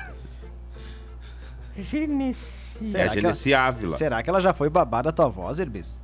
Genesi. 1.77 2.77
É 2.81 2.87
Será 2.87 3.03
a 3.03 3.09
que 3.09 3.21
Genesi 3.21 3.53
Ávila. 3.53 3.97
será 3.97 4.23
que 4.23 4.29
ela 4.29 4.41
já 4.41 4.53
foi 4.53 4.69
babada 4.69 5.09
da 5.09 5.11
tua 5.11 5.27
voz, 5.27 5.59
Herbis? 5.59 6.01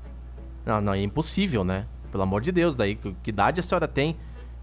Não, 0.66 0.82
não, 0.82 0.94
é 0.94 1.02
impossível, 1.02 1.64
né? 1.64 1.86
Pelo 2.12 2.22
amor 2.22 2.42
de 2.42 2.52
Deus, 2.52 2.76
daí. 2.76 2.96
Que 2.96 3.16
que 3.24 3.30
idade 3.30 3.62
a 3.62 3.64
senhora 3.64 3.88
tem? 3.88 4.18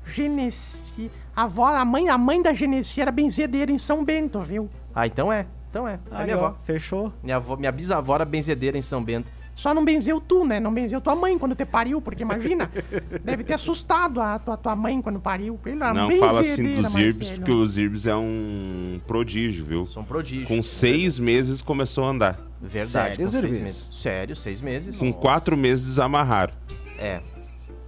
Genesi. 0.05 1.11
A 1.35 1.45
avó, 1.45 1.75
a 1.75 1.87
mãe, 1.87 2.11
a 2.11 2.19
mãe 2.19 2.43
da 2.43 2.53
Genesi 2.53 3.01
era 3.01 3.11
benzedeira 3.11 3.73
em 3.73 3.79
São 3.79 4.05
Bento, 4.05 4.43
viu? 4.43 4.69
Ah, 4.95 5.07
então 5.07 5.33
é. 5.33 5.47
Então 5.71 5.89
é. 5.89 5.99
É 6.11 6.25
minha 6.25 6.37
ó, 6.37 6.45
avó. 6.47 6.57
Fechou. 6.65 7.15
Minha, 7.23 7.37
avó, 7.37 7.57
minha 7.57 7.73
bisavó 7.73 8.15
era 8.15 8.27
benzedeira 8.27 8.77
em 8.77 8.83
São 8.83 9.03
Bento. 9.03 9.33
Só 9.61 9.75
não 9.75 9.85
benzeu 9.85 10.19
tu, 10.23 10.43
né? 10.43 10.59
Não 10.59 10.73
benzeu 10.73 11.03
tua 11.03 11.15
mãe 11.15 11.39
quando 11.39 11.55
te 11.55 11.67
pariu, 11.67 12.01
porque 12.01 12.23
imagina, 12.23 12.71
deve 13.23 13.45
ter 13.45 13.53
assustado 13.53 14.19
a 14.19 14.39
tua, 14.39 14.57
tua 14.57 14.75
mãe 14.75 15.03
quando 15.03 15.21
pariu. 15.21 15.61
Não 15.95 16.11
fala 16.19 16.41
assim 16.41 16.77
dos 16.77 16.95
Irbs, 16.95 17.31
porque 17.33 17.51
os 17.53 17.77
Irbs 17.77 18.07
é 18.07 18.17
um 18.17 18.99
prodígio, 19.07 19.63
viu? 19.63 19.85
Sou 19.85 20.03
um 20.03 20.07
prodígio. 20.07 20.47
Com 20.47 20.63
seis 20.63 21.19
meses 21.19 21.61
começou 21.61 22.07
a 22.07 22.09
andar. 22.09 22.41
Verdade, 22.59 22.89
Sério, 22.89 23.17
com 23.19 23.29
seis 23.29 23.59
meses. 23.59 23.89
Sério, 23.93 24.37
seis 24.37 24.61
meses. 24.63 24.97
Com 24.97 25.13
quatro 25.13 25.59
meses 25.59 25.89
desamarraram. 25.89 26.55
É. 26.99 27.21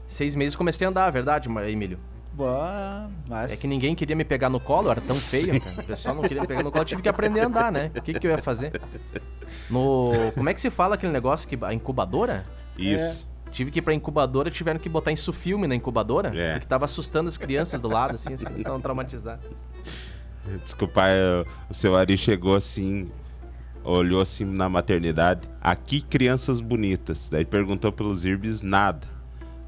Seis 0.07 0.35
meses 0.35 0.55
comecei 0.55 0.87
a 0.87 0.91
andar, 0.91 1.09
verdade, 1.09 1.49
Emílio? 1.49 1.99
Boa, 2.35 3.11
mas... 3.29 3.53
É 3.53 3.57
que 3.57 3.67
ninguém 3.67 3.95
queria 3.95 4.17
me 4.17 4.25
pegar 4.25 4.49
no 4.49 4.59
colo, 4.59 4.89
eu 4.89 4.93
era 4.93 5.01
tão 5.01 5.17
feio, 5.17 5.61
cara. 5.61 5.81
O 5.81 5.85
pessoal 5.85 6.15
não 6.15 6.23
queria 6.23 6.41
me 6.41 6.47
pegar 6.47 6.63
no 6.63 6.71
colo, 6.71 6.83
eu 6.83 6.87
tive 6.87 7.03
que 7.03 7.09
aprender 7.09 7.41
a 7.41 7.47
andar, 7.47 7.71
né? 7.71 7.91
O 7.95 8.01
que, 8.01 8.15
que 8.15 8.27
eu 8.27 8.31
ia 8.31 8.39
fazer? 8.39 8.81
No. 9.69 10.13
Como 10.35 10.49
é 10.49 10.55
que 10.55 10.61
se 10.61 10.71
fala 10.71 10.95
aquele 10.95 11.13
negócio 11.13 11.49
que. 11.49 11.59
A 11.63 11.75
incubadora? 11.75 12.47
Isso. 12.79 13.29
Tive 13.51 13.71
que 13.71 13.81
ir 13.81 13.83
pra 13.83 13.93
incubadora, 13.93 14.51
tiveram 14.51 14.81
que 14.81 14.89
botar 14.89 15.13
isso 15.13 15.31
filme 15.31 15.67
na 15.67 15.75
incubadora, 15.75 16.33
É. 16.35 16.53
porque 16.55 16.67
tava 16.67 16.87
assustando 16.87 17.29
as 17.29 17.37
crianças 17.37 17.79
do 17.81 17.87
lado, 17.89 18.15
assim, 18.15 18.33
as 18.33 18.41
crianças 18.41 18.59
estavam 18.59 18.81
traumatizadas. 18.81 19.45
Desculpa, 20.65 21.03
é, 21.07 21.45
o 21.69 21.75
seu 21.75 21.95
Ari 21.95 22.17
chegou 22.17 22.57
assim, 22.57 23.11
olhou 23.85 24.23
assim 24.23 24.45
na 24.47 24.71
maternidade. 24.71 25.49
Aqui, 25.61 26.01
crianças 26.01 26.61
bonitas. 26.61 27.29
Daí 27.31 27.45
perguntou 27.45 27.93
pelos 27.93 28.25
Irbis, 28.25 28.63
nada. 28.63 29.07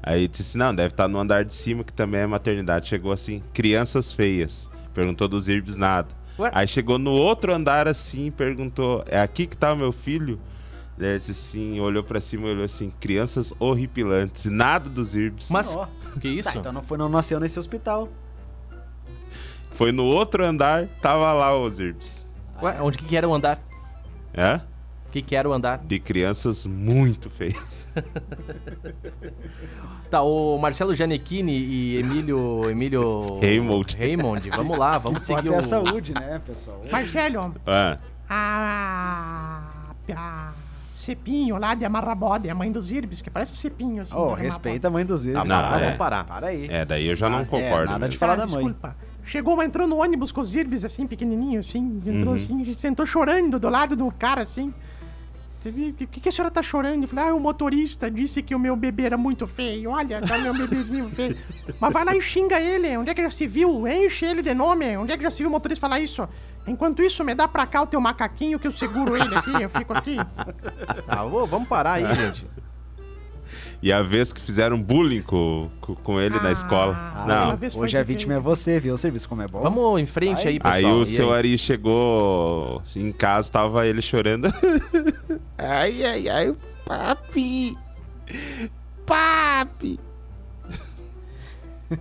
Aí 0.05 0.27
disse, 0.27 0.55
não, 0.55 0.73
deve 0.73 0.89
estar 0.89 1.07
no 1.07 1.17
andar 1.17 1.43
de 1.43 1.53
cima, 1.53 1.83
que 1.83 1.91
também 1.91 2.21
é 2.21 2.27
maternidade. 2.27 2.87
Chegou 2.87 3.11
assim, 3.11 3.41
crianças 3.51 4.11
feias. 4.11 4.69
Perguntou 4.93 5.27
dos 5.27 5.47
Irbis, 5.47 5.75
nada. 5.75 6.09
Ué? 6.37 6.51
Aí 6.53 6.67
chegou 6.67 6.99
no 6.99 7.11
outro 7.11 7.51
andar 7.51 7.87
assim, 7.87 8.29
perguntou, 8.29 9.03
é 9.07 9.19
aqui 9.19 9.47
que 9.47 9.57
tá 9.57 9.73
o 9.73 9.75
meu 9.75 9.91
filho? 9.91 10.39
Daí 10.95 11.09
ele 11.09 11.17
disse 11.17 11.31
assim, 11.31 11.79
olhou 11.79 12.03
pra 12.03 12.21
cima 12.21 12.47
e 12.47 12.51
olhou 12.51 12.65
assim, 12.65 12.93
crianças 12.99 13.51
horripilantes. 13.59 14.45
Nada 14.45 14.87
dos 14.89 15.15
Irbis. 15.15 15.49
Mas, 15.49 15.75
que 16.21 16.27
isso? 16.27 16.53
Tá, 16.53 16.59
então 16.59 16.71
não, 16.71 16.83
foi, 16.83 16.99
não 16.99 17.09
nasceu 17.09 17.39
nesse 17.39 17.57
hospital. 17.57 18.07
Foi 19.71 19.91
no 19.91 20.05
outro 20.05 20.45
andar, 20.45 20.87
tava 21.01 21.33
lá 21.33 21.57
os 21.59 21.79
Irbis. 21.79 22.29
Ué, 22.61 22.79
onde 22.79 22.99
que, 22.99 23.05
que 23.05 23.17
era 23.17 23.27
o 23.27 23.33
andar? 23.33 23.59
É? 24.33 24.61
Que, 25.15 25.21
que 25.21 25.33
era 25.33 25.47
o 25.49 25.53
andar? 25.53 25.77
De 25.77 25.97
crianças 25.97 26.65
muito 26.65 27.29
feias. 27.29 27.87
Tá, 30.09 30.21
o 30.21 30.57
Marcelo 30.59 30.93
Gianecchini 30.93 31.51
e 31.57 31.97
Emílio. 31.97 32.69
Emílio. 32.69 33.39
Raymond. 33.41 33.95
Raymond, 33.97 34.49
vamos 34.51 34.77
lá, 34.77 34.97
vamos 34.97 35.25
Pode 35.25 35.39
seguir 35.41 35.49
ter 35.49 35.55
o. 35.55 35.59
a 35.59 35.63
saúde, 35.63 36.13
né, 36.13 36.39
pessoal? 36.45 36.81
Marcelo, 36.91 37.55
Ah, 37.65 37.97
a, 38.29 39.61
a 40.15 40.53
Cepinho 40.93 41.57
lá 41.57 41.73
de 41.73 41.85
Amarrabode, 41.85 42.49
a 42.49 42.53
mãe 42.55 42.71
dos 42.71 42.91
Irbis, 42.91 43.21
que 43.21 43.29
parece 43.31 43.53
o 43.53 43.55
Cepinho. 43.55 44.03
Assim, 44.03 44.13
Ô, 44.15 44.35
de 44.35 44.41
respeita 44.43 44.87
a 44.89 44.91
mãe 44.91 45.05
dos 45.05 45.23
Tá, 45.23 45.29
Irbis. 45.29 45.49
não, 45.49 45.61
para, 45.61 45.77
é. 45.77 45.83
vamos 45.85 45.97
parar. 45.97 46.23
Para 46.25 46.47
aí. 46.47 46.67
é, 46.69 46.85
daí 46.85 47.07
eu 47.07 47.15
já 47.15 47.29
não 47.29 47.39
Ah, 47.39 47.41
é, 47.41 47.45
concordo. 47.45 47.85
nada 47.91 48.07
de 48.09 48.15
mesmo. 48.15 48.19
falar 48.19 48.33
Ah, 48.33 48.35
da 48.35 48.47
mãe. 48.47 48.63
desculpa. 48.63 48.95
Chegou, 49.25 49.63
entrou 49.63 49.87
no 49.87 49.97
ônibus 50.03 50.31
com 50.31 50.39
os 50.41 50.55
Irbis, 50.55 50.85
assim, 50.85 51.07
pequenininho, 51.07 51.59
assim. 51.61 51.99
Entrou 52.05 52.33
Uhum. 52.33 52.33
assim, 52.35 52.73
sentou 52.75 53.07
chorando 53.07 53.57
do 53.59 53.69
lado 53.69 53.95
do 53.95 54.11
cara, 54.11 54.43
assim. 54.43 54.71
O 55.69 56.07
que, 56.07 56.19
que 56.19 56.29
a 56.29 56.31
senhora 56.31 56.51
tá 56.51 56.61
chorando? 56.61 57.03
Eu 57.03 57.07
falei, 57.07 57.29
ah, 57.29 57.33
o 57.33 57.39
motorista 57.39 58.09
disse 58.09 58.43
que 58.43 58.53
o 58.53 58.59
meu 58.59 58.75
bebê 58.75 59.03
era 59.03 59.17
muito 59.17 59.47
feio. 59.47 59.89
Olha, 59.89 60.21
tá 60.21 60.37
meu 60.37 60.53
bebezinho 60.53 61.09
feio. 61.09 61.35
Mas 61.81 61.93
vai 61.93 62.05
lá 62.05 62.15
e 62.15 62.21
xinga 62.21 62.59
ele. 62.59 62.95
Onde 62.97 63.09
é 63.09 63.13
que 63.13 63.23
já 63.23 63.29
se 63.29 63.47
viu? 63.47 63.87
Enche 63.87 64.25
ele 64.25 64.41
de 64.41 64.53
nome. 64.53 64.95
Onde 64.97 65.11
é 65.11 65.17
que 65.17 65.23
já 65.23 65.31
se 65.31 65.39
viu 65.39 65.47
o 65.47 65.51
motorista 65.51 65.87
falar 65.87 65.99
isso? 65.99 66.27
Enquanto 66.67 67.01
isso, 67.01 67.23
me 67.23 67.33
dá 67.33 67.47
pra 67.47 67.65
cá 67.65 67.81
o 67.83 67.87
teu 67.87 68.01
macaquinho 68.01 68.59
que 68.59 68.67
eu 68.67 68.71
seguro 68.71 69.15
ele 69.15 69.35
aqui. 69.35 69.61
Eu 69.61 69.69
fico 69.69 69.93
aqui. 69.93 70.17
Tá, 71.05 71.23
vamos 71.23 71.67
parar 71.67 71.93
aí, 71.93 72.13
gente. 72.13 72.45
E 73.85 73.93
a 73.93 74.01
vez 74.01 74.33
que 74.33 74.41
fizeram 74.41 74.81
bullying 74.81 75.21
com, 75.21 75.69
com, 75.79 75.93
com 75.93 76.19
ele 76.19 76.39
na 76.39 76.49
Ah, 76.49 76.51
escola. 76.51 76.93
uma 77.23 77.25
Não. 77.55 77.59
Hoje 77.79 77.95
a 77.95 78.01
vítima 78.01 78.33
é 78.33 78.39
você, 78.39 78.79
viu, 78.79 78.95
o 78.95 78.97
serviço 78.97 79.29
como 79.29 79.43
é 79.43 79.47
bom. 79.47 79.61
Vamos 79.61 80.01
em 80.01 80.07
frente 80.07 80.37
Vai. 80.37 80.47
aí, 80.47 80.59
pessoal. 80.59 80.75
Aí 80.75 80.85
o 80.85 81.03
E 81.03 81.05
seu 81.05 81.31
Ari 81.31 81.55
chegou 81.55 82.81
em 82.95 83.11
casa, 83.11 83.51
tava 83.51 83.85
ele 83.85 84.01
chorando. 84.01 84.47
ai, 85.55 86.03
ai, 86.03 86.27
ai, 86.29 86.55
papi! 86.83 87.77
Papi! 89.05 89.99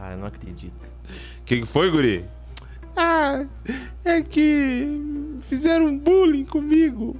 Ah, 0.00 0.12
eu 0.12 0.18
não 0.18 0.26
acredito. 0.26 0.82
O 1.40 1.44
que, 1.44 1.60
que 1.60 1.66
foi, 1.66 1.90
guri? 1.90 2.24
Ah, 2.96 3.44
é 4.04 4.22
que 4.22 5.36
fizeram 5.42 5.96
bullying 5.98 6.44
comigo. 6.46 7.14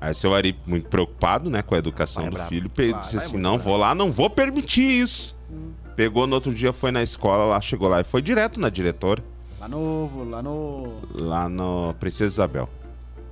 Aí 0.00 0.14
seu 0.14 0.34
Ari, 0.34 0.56
muito 0.66 0.88
preocupado, 0.88 1.50
né, 1.50 1.60
com 1.62 1.74
a 1.74 1.78
educação 1.78 2.24
é 2.26 2.30
do 2.30 2.34
brabo. 2.34 2.48
filho, 2.48 2.70
pe- 2.70 2.92
Vai, 2.92 3.00
disse 3.00 3.16
vai 3.16 3.24
assim, 3.26 3.36
não 3.36 3.58
vou 3.58 3.76
lá, 3.76 3.94
não 3.94 4.12
vou 4.12 4.30
permitir 4.30 4.82
isso. 5.02 5.36
Pegou 5.96 6.26
no 6.26 6.34
outro 6.36 6.54
dia, 6.54 6.72
foi 6.72 6.92
na 6.92 7.02
escola 7.02 7.44
lá, 7.46 7.60
chegou 7.60 7.88
lá 7.88 8.00
e 8.00 8.04
foi 8.04 8.22
direto 8.22 8.60
na 8.60 8.68
diretora, 8.68 9.22
Lá 9.60 9.66
no. 9.66 10.24
Lá 10.30 10.40
no. 10.40 10.92
lá 11.20 11.48
no 11.48 11.92
Princesa 11.98 12.32
Isabel. 12.34 12.68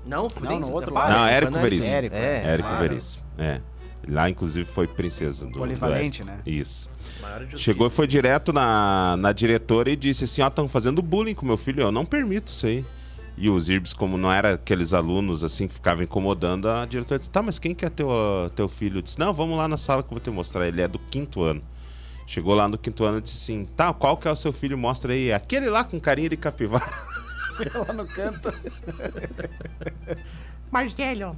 Não, 0.04 0.26
Não, 0.40 0.50
nem- 0.50 0.58
no 0.61 0.73
outro 0.73 0.92
lado. 0.92 1.11
Não, 1.12 1.18
foi 1.20 1.30
Érico 1.30 1.52
Veríssimo. 1.58 1.94
Érico, 1.94 2.16
É, 2.16 2.44
Érico 2.52 2.68
claro. 2.68 2.88
Veríssimo. 2.88 3.23
É. 3.38 3.61
Lá, 4.08 4.28
inclusive, 4.30 4.64
foi 4.68 4.88
princesa 4.88 5.44
do. 5.46 5.52
do 5.52 5.58
Polivalente, 5.58 6.23
Érico. 6.23 6.37
né? 6.37 6.42
Isso. 6.44 6.90
Chegou 7.56 7.87
e 7.87 7.90
foi 7.90 8.06
direto 8.08 8.52
na, 8.52 9.16
na 9.16 9.30
diretora 9.32 9.88
e 9.90 9.94
disse 9.96 10.25
assim: 10.25 10.42
Ó, 10.42 10.49
estão 10.49 10.68
fazendo 10.68 11.00
bullying 11.02 11.35
com 11.35 11.46
meu 11.46 11.56
filho, 11.56 11.82
eu 11.82 11.92
não 11.92 12.04
permito 12.04 12.50
isso 12.50 12.66
aí. 12.66 12.85
E 13.37 13.50
os 13.50 13.69
Irbs, 13.69 13.93
como 13.93 14.16
não 14.16 14.33
era 14.33 14.55
aqueles 14.55 14.95
alunos 14.95 15.45
assim 15.45 15.69
que 15.69 15.75
ficavam 15.75 16.02
incomodando, 16.02 16.69
a 16.69 16.87
diretora 16.87 17.19
disse: 17.19 17.31
Tá, 17.31 17.43
mas 17.43 17.59
quem 17.59 17.75
que 17.75 17.85
é 17.85 17.90
teu, 17.90 18.09
teu 18.55 18.69
filho? 18.69 18.99
Eu 18.99 19.02
disse: 19.02 19.19
Não, 19.19 19.35
vamos 19.35 19.59
lá 19.59 19.69
na 19.69 19.76
sala 19.76 20.02
que 20.02 20.07
eu 20.07 20.12
vou 20.12 20.21
te 20.21 20.31
mostrar. 20.31 20.66
Ele 20.66 20.81
é 20.81 20.88
do 20.88 20.99
quinto 20.99 21.43
ano. 21.43 21.62
Chegou 22.26 22.55
lá 22.55 22.66
no 22.66 22.78
quinto 22.78 23.05
ano 23.05 23.19
e 23.19 23.21
disse 23.21 23.37
assim: 23.37 23.66
Tá, 23.76 23.93
qual 23.93 24.16
que 24.16 24.26
é 24.26 24.33
o 24.33 24.37
seu 24.37 24.55
filho? 24.55 24.78
Mostra 24.78 25.12
aí. 25.12 25.33
Aquele 25.33 25.69
lá 25.69 25.85
com 25.85 26.00
carinha 26.00 26.31
de 26.31 26.37
capivara. 26.37 26.85
lá 27.87 27.93
no 27.93 28.07
canto. 28.07 28.50
Marcelo, 30.71 31.37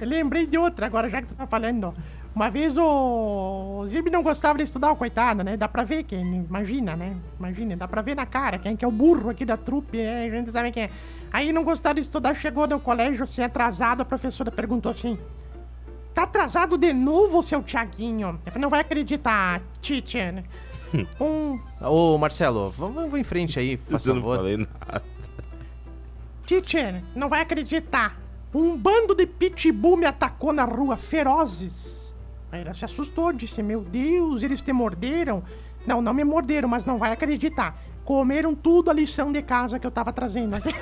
eu 0.00 0.08
lembrei 0.08 0.46
de 0.46 0.58
outra 0.58 0.86
agora, 0.86 1.08
já 1.08 1.20
que 1.20 1.28
tu 1.28 1.34
tá 1.34 1.46
falando. 1.46 1.94
Uma 2.34 2.50
vez 2.50 2.76
o, 2.76 3.84
Zirbi 3.86 4.10
não 4.10 4.22
gostava 4.22 4.58
de 4.58 4.64
estudar, 4.64 4.90
o 4.90 4.96
coitado, 4.96 5.44
né? 5.44 5.56
Dá 5.56 5.68
pra 5.68 5.84
ver 5.84 6.02
quem, 6.02 6.44
imagina, 6.44 6.96
né? 6.96 7.16
Imagina, 7.38 7.76
dá 7.76 7.86
pra 7.86 8.02
ver 8.02 8.16
na 8.16 8.26
cara 8.26 8.58
quem 8.58 8.76
que 8.76 8.84
é 8.84 8.88
o 8.88 8.90
burro 8.90 9.30
aqui 9.30 9.44
da 9.44 9.56
trupe, 9.56 9.98
né? 9.98 10.26
A 10.26 10.30
gente 10.30 10.50
sabe 10.50 10.72
quem 10.72 10.84
é. 10.84 10.90
Aí 11.32 11.52
não 11.52 11.62
gostava 11.62 11.94
de 11.94 12.00
estudar, 12.00 12.34
chegou 12.34 12.66
no 12.66 12.80
colégio 12.80 13.22
assim, 13.22 13.42
atrasado, 13.42 14.00
a 14.00 14.04
professora 14.04 14.50
perguntou 14.50 14.90
assim... 14.90 15.16
Tá 16.12 16.22
atrasado 16.22 16.78
de 16.78 16.92
novo, 16.92 17.42
seu 17.42 17.60
Tiaguinho? 17.62 18.38
Eu 18.46 18.52
falei, 18.52 18.62
não 18.62 18.70
vai 18.70 18.80
acreditar, 18.80 19.60
teacher. 19.80 20.44
Um... 21.20 21.58
Ô, 21.80 22.16
Marcelo, 22.18 22.70
vamos, 22.70 23.12
em 23.14 23.24
frente 23.24 23.58
aí, 23.58 23.76
por 23.76 23.98
Eu 24.06 24.14
não 24.14 24.22
favor. 24.22 24.36
falei 24.36 24.56
nada. 24.58 25.02
Teacher, 26.46 27.02
não 27.16 27.28
vai 27.28 27.40
acreditar. 27.42 28.16
Um 28.54 28.76
bando 28.76 29.14
de 29.14 29.26
pitbull 29.26 29.96
me 29.96 30.06
atacou 30.06 30.52
na 30.52 30.64
rua, 30.64 30.96
ferozes. 30.96 32.03
Aí 32.54 32.60
ela 32.60 32.72
se 32.72 32.84
assustou, 32.84 33.32
disse: 33.32 33.60
Meu 33.64 33.80
Deus, 33.80 34.44
eles 34.44 34.62
te 34.62 34.72
morderam? 34.72 35.42
Não, 35.84 36.00
não 36.00 36.14
me 36.14 36.22
morderam, 36.22 36.68
mas 36.68 36.84
não 36.84 36.96
vai 36.96 37.10
acreditar. 37.10 37.76
Comeram 38.04 38.54
tudo 38.54 38.92
a 38.92 38.94
lição 38.94 39.32
de 39.32 39.42
casa 39.42 39.76
que 39.76 39.84
eu 39.84 39.90
tava 39.90 40.12
trazendo 40.12 40.54
aqui. 40.54 40.72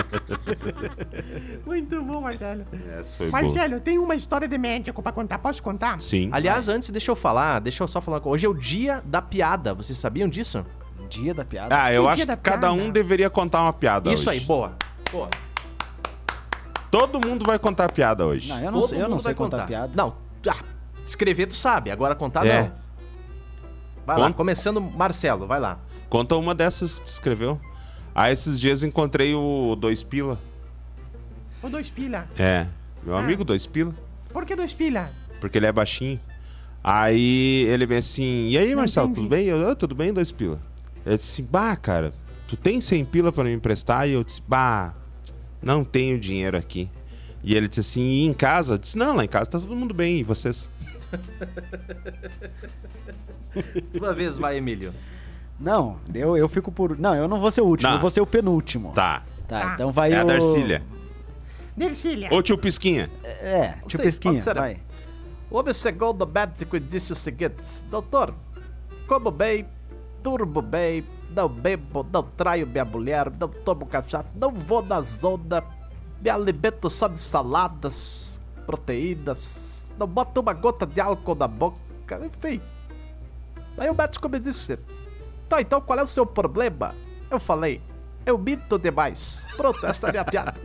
Muito 1.66 2.02
bom, 2.02 2.22
Marcelo. 2.22 2.64
Essa 2.98 3.14
foi. 3.16 3.28
Marcelo, 3.28 3.74
eu 3.74 3.80
tenho 3.80 4.02
uma 4.02 4.14
história 4.14 4.48
de 4.48 4.56
médico 4.56 5.02
pra 5.02 5.12
contar. 5.12 5.38
Posso 5.38 5.62
contar? 5.62 6.00
Sim. 6.00 6.30
Aliás, 6.32 6.66
antes, 6.68 6.88
deixa 6.88 7.10
eu 7.10 7.16
falar, 7.16 7.60
deixa 7.60 7.82
eu 7.82 7.88
só 7.88 8.00
falar 8.00 8.16
uma 8.16 8.22
coisa. 8.22 8.34
Hoje 8.36 8.46
é 8.46 8.48
o 8.48 8.54
dia 8.54 9.02
da 9.04 9.20
piada, 9.20 9.74
vocês 9.74 9.98
sabiam 9.98 10.30
disso? 10.30 10.64
Dia 11.10 11.34
da 11.34 11.44
piada. 11.44 11.82
Ah, 11.82 11.92
eu 11.92 12.08
acho 12.08 12.22
que 12.22 12.26
da 12.26 12.38
cada 12.38 12.68
piada. 12.68 12.72
um 12.82 12.90
deveria 12.90 13.28
contar 13.28 13.60
uma 13.62 13.72
piada 13.72 14.10
Isso 14.10 14.30
hoje. 14.30 14.38
aí, 14.40 14.44
boa. 14.46 14.72
Boa. 15.12 15.28
Todo 16.90 17.20
mundo 17.24 17.44
vai 17.44 17.58
contar 17.58 17.92
piada 17.92 18.24
hoje. 18.24 18.48
Não, 18.48 18.58
eu 18.60 18.72
não 18.72 18.80
Todo 18.80 18.88
sei, 18.88 18.98
eu 18.98 19.02
não 19.02 19.10
mundo 19.10 19.20
sei 19.20 19.28
vai 19.28 19.34
contar 19.34 19.56
contar. 19.58 19.66
piada. 19.68 19.92
Não, 19.94 20.14
ah, 20.48 20.56
escrever 21.04 21.46
tu 21.46 21.54
sabe, 21.54 21.90
agora 21.90 22.14
contar 22.14 22.46
É. 22.46 22.62
não. 22.62 22.72
Vai 24.06 24.16
lá, 24.18 24.24
Conta. 24.26 24.36
começando 24.36 24.80
Marcelo, 24.80 25.46
vai 25.46 25.60
lá. 25.60 25.78
Conta 26.08 26.36
uma 26.36 26.54
dessas 26.54 26.96
que 26.96 27.02
tu 27.02 27.06
escreveu. 27.06 27.60
Ah, 28.14 28.30
esses 28.30 28.58
dias 28.60 28.82
encontrei 28.82 29.34
o 29.34 29.76
Dois 29.76 30.02
Pila. 30.02 30.38
Ô, 31.62 31.68
dois 31.68 31.88
pila. 31.90 32.26
É, 32.38 32.66
meu 33.04 33.14
Ah. 33.16 33.20
amigo 33.20 33.44
Dois 33.44 33.66
Pila. 33.66 33.94
Por 34.32 34.46
que 34.46 34.56
dois 34.56 34.72
pila? 34.72 35.10
Porque 35.40 35.58
ele 35.58 35.66
é 35.66 35.72
baixinho. 35.72 36.18
Aí 36.82 37.66
ele 37.68 37.84
vem 37.86 37.98
assim, 37.98 38.48
e 38.48 38.56
aí 38.58 38.70
Não 38.70 38.78
Marcelo, 38.78 39.08
entendi. 39.08 39.20
tudo 39.20 39.30
bem? 39.30 39.46
Eu, 39.46 39.68
"Ah, 39.68 39.74
tudo 39.74 39.94
bem, 39.94 40.12
Dois 40.14 40.32
Pila. 40.32 40.58
Ele 41.04 41.16
disse 41.16 41.34
assim, 41.42 41.48
bah, 41.50 41.76
cara, 41.76 42.14
tu 42.48 42.56
tem 42.56 42.80
100 42.80 43.04
pila 43.04 43.30
pra 43.30 43.44
me 43.44 43.52
emprestar? 43.52 44.08
E 44.08 44.12
eu 44.12 44.24
disse, 44.24 44.42
bah, 44.48 44.94
não 45.62 45.84
tenho 45.84 46.18
dinheiro 46.18 46.56
aqui. 46.56 46.88
E 47.44 47.54
ele 47.54 47.68
disse 47.68 47.80
assim, 47.80 48.00
e 48.00 48.24
em 48.26 48.32
casa? 48.32 48.74
Eu 48.74 48.78
disse, 48.78 48.96
não, 48.96 49.14
lá 49.14 49.22
em 49.24 49.28
casa 49.28 49.50
tá 49.50 49.60
todo 49.60 49.76
mundo 49.76 49.92
bem, 49.92 50.20
e 50.20 50.22
vocês? 50.22 50.70
Tua 53.92 54.14
vez, 54.14 54.38
vai, 54.38 54.56
Emílio. 54.56 54.92
Não, 55.58 55.98
eu, 56.14 56.36
eu 56.36 56.48
fico 56.48 56.72
por. 56.72 56.98
Não, 56.98 57.14
eu 57.14 57.28
não 57.28 57.40
vou 57.40 57.50
ser 57.50 57.60
o 57.60 57.66
último, 57.66 57.88
Não. 57.88 57.96
eu 57.96 58.00
vou 58.00 58.10
ser 58.10 58.20
o 58.20 58.26
penúltimo. 58.26 58.92
Tá. 58.92 59.22
Tá, 59.46 59.60
Tá. 59.60 59.74
então 59.74 59.92
vai 59.92 60.12
É 60.12 60.20
a 60.20 60.24
o. 60.24 60.26
Darcília. 60.26 60.82
Dercília. 61.76 62.28
Ô 62.32 62.42
tio 62.42 62.56
Pisquinha. 62.58 63.10
É, 63.24 63.74
tio 63.86 63.96
Sei, 63.98 64.06
Pesquinha, 64.06 64.34
pode 64.34 64.44
ser. 64.44 64.54
vai. 64.54 64.78
O 65.50 65.58
homem 65.58 65.74
chegou 65.74 66.14
no 66.14 66.26
médico 66.26 66.76
e 66.76 66.80
disse 66.80 67.12
o 67.12 67.16
seguinte: 67.16 67.62
Doutor, 67.90 68.34
como 69.06 69.30
bem, 69.30 69.66
durmo 70.22 70.62
bem, 70.62 71.04
não 71.34 71.48
bebo, 71.48 72.06
não 72.12 72.22
traio 72.22 72.66
minha 72.66 72.84
mulher, 72.84 73.30
não 73.38 73.48
tomo 73.48 73.86
cachaça, 73.86 74.28
não 74.36 74.52
vou 74.52 74.82
na 74.82 75.02
zona, 75.02 75.62
me 76.22 76.30
alimento 76.30 76.88
só 76.88 77.08
de 77.08 77.20
saladas, 77.20 78.40
proteínas, 78.66 79.79
não 80.00 80.06
boto 80.06 80.40
uma 80.40 80.54
gota 80.54 80.86
de 80.86 80.98
álcool 80.98 81.34
na 81.34 81.46
boca, 81.46 82.18
enfim. 82.24 82.60
Aí 83.76 83.90
o 83.90 83.94
médico 83.94 84.28
me 84.30 84.40
disse: 84.40 84.78
Tá, 85.46 85.60
então 85.60 85.78
qual 85.80 85.98
é 85.98 86.02
o 86.02 86.06
seu 86.06 86.24
problema? 86.24 86.94
Eu 87.30 87.38
falei: 87.38 87.82
Eu 88.24 88.38
minto 88.38 88.78
demais. 88.78 89.46
Pronto, 89.56 89.84
essa 89.86 90.06
é 90.06 90.08
a 90.08 90.12
minha 90.12 90.24
piada. 90.24 90.54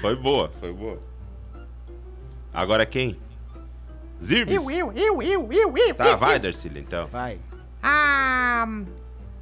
Foi 0.00 0.14
boa, 0.14 0.50
foi 0.60 0.72
boa. 0.72 1.00
Agora 2.52 2.82
é 2.82 2.86
quem? 2.86 3.16
Zirbis? 4.22 4.54
Eu, 4.54 4.70
eu, 4.70 4.92
eu, 4.92 5.22
eu, 5.22 5.52
eu, 5.52 5.74
eu. 5.76 5.94
Tá, 5.94 6.06
eu, 6.08 6.18
vai. 6.18 6.38
Darcília, 6.38 6.80
então. 6.80 7.06
Vai. 7.06 7.38
A. 7.82 8.66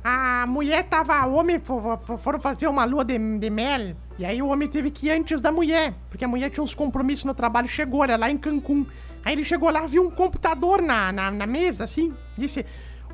A 0.04 0.46
mulher 0.46 0.84
tava. 0.84 1.26
O 1.26 1.34
homem 1.34 1.58
fo- 1.58 1.96
fo- 1.98 2.16
foram 2.16 2.38
fazer 2.40 2.68
uma 2.68 2.84
lua 2.84 3.04
de, 3.04 3.18
de 3.38 3.50
mel. 3.50 3.94
E 4.18 4.24
aí 4.24 4.40
o 4.40 4.46
homem 4.48 4.68
teve 4.68 4.90
que 4.90 5.06
ir 5.06 5.10
antes 5.10 5.40
da 5.40 5.50
mulher. 5.50 5.94
Porque 6.08 6.24
a 6.24 6.28
mulher 6.28 6.50
tinha 6.50 6.62
uns 6.62 6.74
compromissos 6.74 7.24
no 7.24 7.34
trabalho. 7.34 7.68
Chegou, 7.68 8.04
era 8.04 8.16
lá 8.16 8.30
em 8.30 8.38
Cancún. 8.38 8.86
Aí 9.24 9.32
ele 9.32 9.44
chegou 9.44 9.70
lá, 9.70 9.86
viu 9.86 10.02
um 10.02 10.10
computador 10.10 10.82
na, 10.82 11.10
na, 11.10 11.30
na 11.30 11.46
mesa, 11.46 11.84
assim. 11.84 12.12
Disse: 12.36 12.64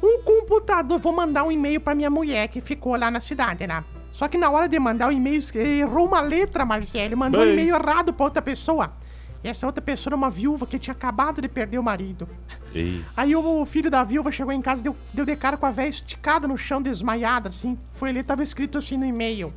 Um 0.02 0.22
computador, 0.22 0.98
vou 0.98 1.12
mandar 1.12 1.44
um 1.44 1.52
e-mail 1.52 1.80
pra 1.80 1.94
minha 1.94 2.10
mulher 2.10 2.48
que 2.48 2.60
ficou 2.60 2.96
lá 2.96 3.10
na 3.10 3.20
cidade, 3.20 3.66
né? 3.66 3.84
Só 4.10 4.26
que 4.26 4.36
na 4.36 4.50
hora 4.50 4.68
de 4.68 4.78
mandar 4.78 5.08
o 5.08 5.12
e-mail, 5.12 5.40
ele 5.54 5.80
errou 5.80 6.06
uma 6.06 6.20
letra, 6.20 6.64
Marcelo. 6.64 7.04
Ele 7.04 7.14
mandou 7.14 7.40
um 7.40 7.44
Bem. 7.44 7.52
e-mail 7.52 7.76
errado 7.76 8.12
pra 8.12 8.24
outra 8.24 8.42
pessoa. 8.42 8.92
E 9.42 9.48
essa 9.48 9.66
outra 9.66 9.80
pessoa 9.80 10.10
era 10.10 10.16
uma 10.16 10.28
viúva 10.28 10.66
que 10.66 10.78
tinha 10.78 10.92
acabado 10.92 11.40
de 11.40 11.48
perder 11.48 11.78
o 11.78 11.82
marido. 11.82 12.28
Ei. 12.74 13.02
Aí 13.16 13.34
o 13.34 13.64
filho 13.64 13.90
da 13.90 14.04
viúva 14.04 14.30
chegou 14.30 14.52
em 14.52 14.60
casa 14.60 14.80
e 14.80 14.84
deu, 14.84 14.96
deu 15.14 15.24
de 15.24 15.34
cara 15.36 15.56
com 15.56 15.64
a 15.64 15.70
véia 15.70 15.88
esticada 15.88 16.46
no 16.46 16.58
chão, 16.58 16.82
desmaiada, 16.82 17.48
assim. 17.48 17.78
Foi 17.92 18.10
ali, 18.10 18.22
tava 18.22 18.42
escrito 18.42 18.76
assim 18.76 18.98
no 18.98 19.06
e-mail. 19.06 19.52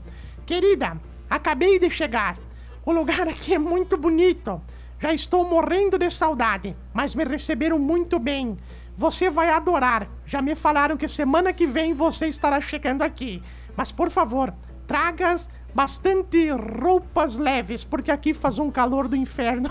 Querida, 0.45 0.97
acabei 1.35 1.79
de 1.79 1.89
chegar. 1.89 2.37
O 2.85 2.91
lugar 2.91 3.27
aqui 3.27 3.55
é 3.55 3.59
muito 3.59 3.97
bonito. 3.97 4.61
Já 4.99 5.13
estou 5.13 5.47
morrendo 5.47 5.97
de 5.97 6.09
saudade, 6.11 6.75
mas 6.93 7.15
me 7.15 7.23
receberam 7.23 7.77
muito 7.79 8.19
bem. 8.19 8.57
Você 8.95 9.29
vai 9.29 9.49
adorar. 9.49 10.07
Já 10.25 10.41
me 10.41 10.55
falaram 10.55 10.95
que 10.95 11.07
semana 11.07 11.51
que 11.51 11.65
vem 11.65 11.93
você 11.93 12.27
estará 12.27 12.61
chegando 12.61 13.01
aqui. 13.01 13.41
Mas 13.75 13.91
por 13.91 14.09
favor, 14.09 14.53
tragas 14.87 15.49
bastante 15.73 16.49
roupas 16.51 17.37
leves, 17.37 17.83
porque 17.83 18.11
aqui 18.11 18.33
faz 18.33 18.59
um 18.59 18.69
calor 18.69 19.07
do 19.07 19.15
inferno. 19.15 19.69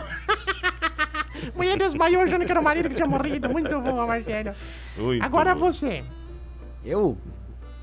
Mulher 1.54 1.78
desmaiou 1.78 2.22
achando 2.22 2.44
que 2.44 2.50
era 2.50 2.60
o 2.60 2.64
marido 2.64 2.88
que 2.88 2.96
tinha 2.96 3.08
morrido. 3.08 3.48
Muito 3.48 3.80
boa, 3.80 4.06
Marcelo. 4.06 4.54
Muito 4.96 5.24
Agora 5.24 5.54
bom. 5.54 5.60
você. 5.60 6.04
Eu? 6.84 7.16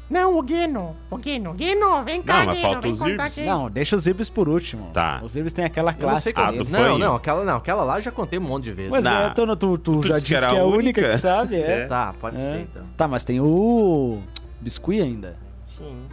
Não, 0.10 0.38
o 0.40 0.42
Guino. 0.42 0.96
O 1.12 1.18
Guino. 1.18 1.54
Guino, 1.54 2.04
vem 2.04 2.22
cá, 2.24 2.40
Não, 2.40 2.46
mas 2.48 2.56
Guino. 2.56 2.68
falta 2.68 2.82
vem 2.82 2.92
os 2.92 3.00
contar 3.00 3.26
aqui. 3.26 3.46
Não, 3.46 3.70
deixa 3.70 3.96
os 3.96 4.04
Zirbis 4.04 4.28
por 4.30 4.50
último. 4.50 4.90
Tá. 4.92 5.22
Os 5.24 5.34
Zirbis 5.34 5.54
tem 5.54 5.64
aquela 5.66 5.96
Eu 6.00 6.10
não 6.10 6.18
sei 6.18 6.34
clássica. 6.34 6.42
qual. 6.42 6.48
Ah, 6.48 6.52
do 6.52 6.70
não, 6.72 6.80
fanho. 6.80 6.98
não, 6.98 7.16
aquela 7.16 7.44
não, 7.44 7.58
aquela 7.58 7.84
lá 7.84 8.00
eu 8.00 8.02
já 8.02 8.12
contei 8.12 8.40
um 8.40 8.42
monte 8.42 8.64
de 8.64 8.72
vezes. 8.74 8.92
Mas 8.92 9.04
Não. 9.04 9.12
é, 9.12 9.30
tu, 9.30 9.56
tu, 9.56 9.78
tu 9.78 10.02
já 10.04 10.16
disse 10.16 10.26
disse 10.26 10.26
que 10.26 10.36
era 10.36 10.48
é 10.56 10.60
a 10.60 10.64
única 10.64 11.00
única. 11.02 11.10
que 11.12 11.18
sabe, 11.18 11.56
é. 11.62 11.86
Tá, 11.86 12.14
pode 12.20 12.38
É. 12.38 12.40
ser 12.40 12.62
então. 12.62 12.84
Tá, 12.98 13.08
mas 13.08 13.24
tem 13.24 13.40
o 13.40 14.20
Biscuit 14.60 15.00
ainda. 15.02 15.38
Sim. 15.78 16.06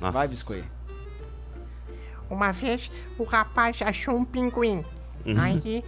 Nossa. 0.00 0.12
Vai, 0.12 0.28
Biscuit. 0.28 0.64
Uma 2.30 2.52
vez 2.52 2.90
o 3.18 3.24
rapaz 3.24 3.80
achou 3.82 4.14
um 4.16 4.24
pinguim. 4.24 4.84
Uhum. 5.26 5.40
Aí. 5.40 5.84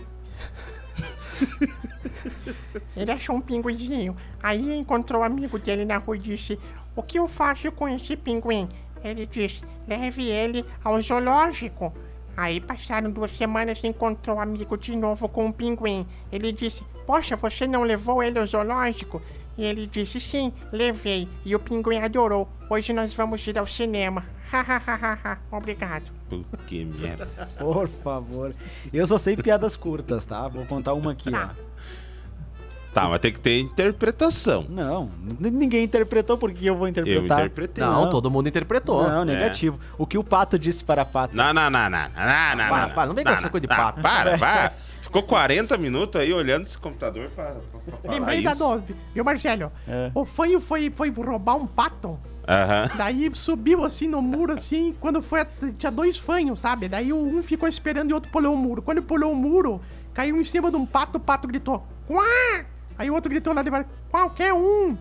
ele 2.97 3.11
achou 3.11 3.37
um 3.37 3.41
pinguinzinho. 3.41 4.17
Aí 4.43 4.77
encontrou 4.79 5.23
o 5.23 5.25
amigo 5.25 5.59
dele 5.59 5.85
na 5.85 5.99
rua 5.99 6.17
e 6.17 6.21
disse: 6.21 6.59
O 6.95 7.03
que 7.03 7.19
eu 7.19 7.29
faço 7.29 7.71
com 7.73 7.89
esse 7.89 8.17
pinguim? 8.17 8.69
Ele 9.03 9.27
disse: 9.27 9.63
Leve 9.87 10.29
ele 10.29 10.65
ao 10.85 11.01
zoológico. 11.01 11.93
Aí 12.37 12.61
passaram 12.61 13.11
duas 13.11 13.33
semanas 13.33 13.83
e 13.83 13.89
encontrou 13.89 14.37
o 14.37 14.41
amigo 14.41 14.77
de 14.79 14.95
novo 14.97 15.29
com 15.29 15.47
um 15.47 15.53
pinguim. 15.53 16.07
Ele 16.31 16.53
disse: 16.53 16.85
Poxa, 17.07 17.37
você 17.37 17.67
não 17.67 17.83
levou 17.83 18.23
ele 18.23 18.39
ao 18.39 18.47
zoológico? 18.47 19.21
E 19.57 19.65
ele 19.65 19.87
disse: 19.87 20.21
Sim, 20.21 20.53
levei. 20.73 21.29
E 21.45 21.55
o 21.55 21.61
pinguim 21.61 21.99
adorou. 21.99 22.49
Hoje 22.69 22.93
nós 22.93 23.13
vamos 23.15 23.47
ir 23.47 23.59
ao 23.59 23.67
cinema. 23.67 24.25
Hahaha. 24.51 25.39
Obrigado. 25.51 26.05
Puta 26.29 26.57
que 26.67 26.85
merda. 26.85 27.27
Por 27.59 27.89
favor. 27.89 28.55
Eu 28.93 29.07
só 29.07 29.17
sei 29.19 29.37
piadas 29.37 29.77
curtas, 29.77 30.27
tá? 30.27 30.49
Vou 30.49 30.65
contar 30.67 30.95
uma 30.95 31.13
aqui, 31.13 31.31
Tá. 31.31 31.51
ó. 31.57 31.71
Tá, 32.93 33.09
mas 33.09 33.21
tem 33.21 33.33
que 33.33 33.39
ter 33.39 33.61
interpretação. 33.61 34.67
Não, 34.69 35.09
ninguém 35.39 35.85
interpretou 35.85 36.37
porque 36.37 36.69
eu 36.69 36.75
vou 36.75 36.89
Eu 36.89 36.91
interpretar. 36.91 37.39
interpretei. 37.39 37.85
Não, 37.85 38.03
Não. 38.05 38.11
todo 38.11 38.29
mundo 38.29 38.49
interpretou. 38.49 39.09
Não, 39.09 39.25
negativo. 39.25 39.79
O 39.97 40.05
que 40.05 40.19
o 40.19 40.25
pato 40.25 40.59
disse 40.59 40.83
para 40.83 41.03
a 41.03 41.05
pato? 41.05 41.37
Não, 41.37 41.55
não, 41.55 41.71
não, 41.71 41.89
não, 41.89 41.91
não, 41.91 42.09
não, 42.09 42.57
não, 42.57 42.69
Para, 42.69 42.87
não. 42.89 42.95
para, 42.95 43.07
não 43.07 43.15
vem 43.15 43.25
com 43.25 43.31
essa 43.31 43.49
coisa 43.49 43.63
de 43.63 43.69
tá, 43.69 43.77
pato. 43.77 44.01
Para, 44.01 44.37
para. 44.39 44.73
Ficou 45.01 45.23
40 45.23 45.79
minutos 45.79 46.21
aí 46.21 46.33
olhando 46.33 46.67
esse 46.67 46.79
computador 46.79 47.31
falar 47.31 47.57
Lembrei 48.05 48.43
da 48.43 48.55
dose, 48.55 48.95
viu, 49.15 49.25
Marcelo? 49.25 49.71
É. 49.87 50.11
O 50.15 50.25
fanho 50.25 50.59
foi, 50.59 50.91
foi 50.91 51.11
roubar 51.11 51.55
um 51.57 51.67
pato. 51.69 52.19
Aham. 52.51 52.89
Daí 52.97 53.31
subiu 53.35 53.85
assim 53.85 54.09
no 54.09 54.21
muro, 54.21 54.55
assim, 54.55 54.95
quando 55.01 55.23
foi. 55.23 55.45
Tinha 55.79 55.93
dois 55.93 56.19
fanhos, 56.19 56.59
sabe? 56.61 56.89
Daí 56.89 57.13
um 57.13 57.43
ficou 57.43 57.69
esperando 57.69 58.11
e 58.11 58.13
o 58.13 58.17
outro 58.17 58.31
pulou 58.33 58.55
o 58.55 58.57
muro. 58.57 58.83
Quando 58.83 58.99
ele 58.99 59.07
pulou 59.07 59.33
o 59.33 59.37
muro, 59.37 59.81
caiu 60.13 60.41
em 60.41 60.45
cima 60.45 60.71
de 60.71 60.77
um 60.77 60.85
pato, 60.85 61.19
o 61.19 61.21
pato 61.21 61.47
gritou: 61.47 61.87
Quá! 62.07 62.65
Aí 62.99 63.09
o 63.09 63.15
outro 63.15 63.31
gritou 63.31 63.55
lá 63.55 63.63
de 63.63 63.71
baixo: 63.71 63.89
Qualquer 64.11 64.53
um! 64.53 64.99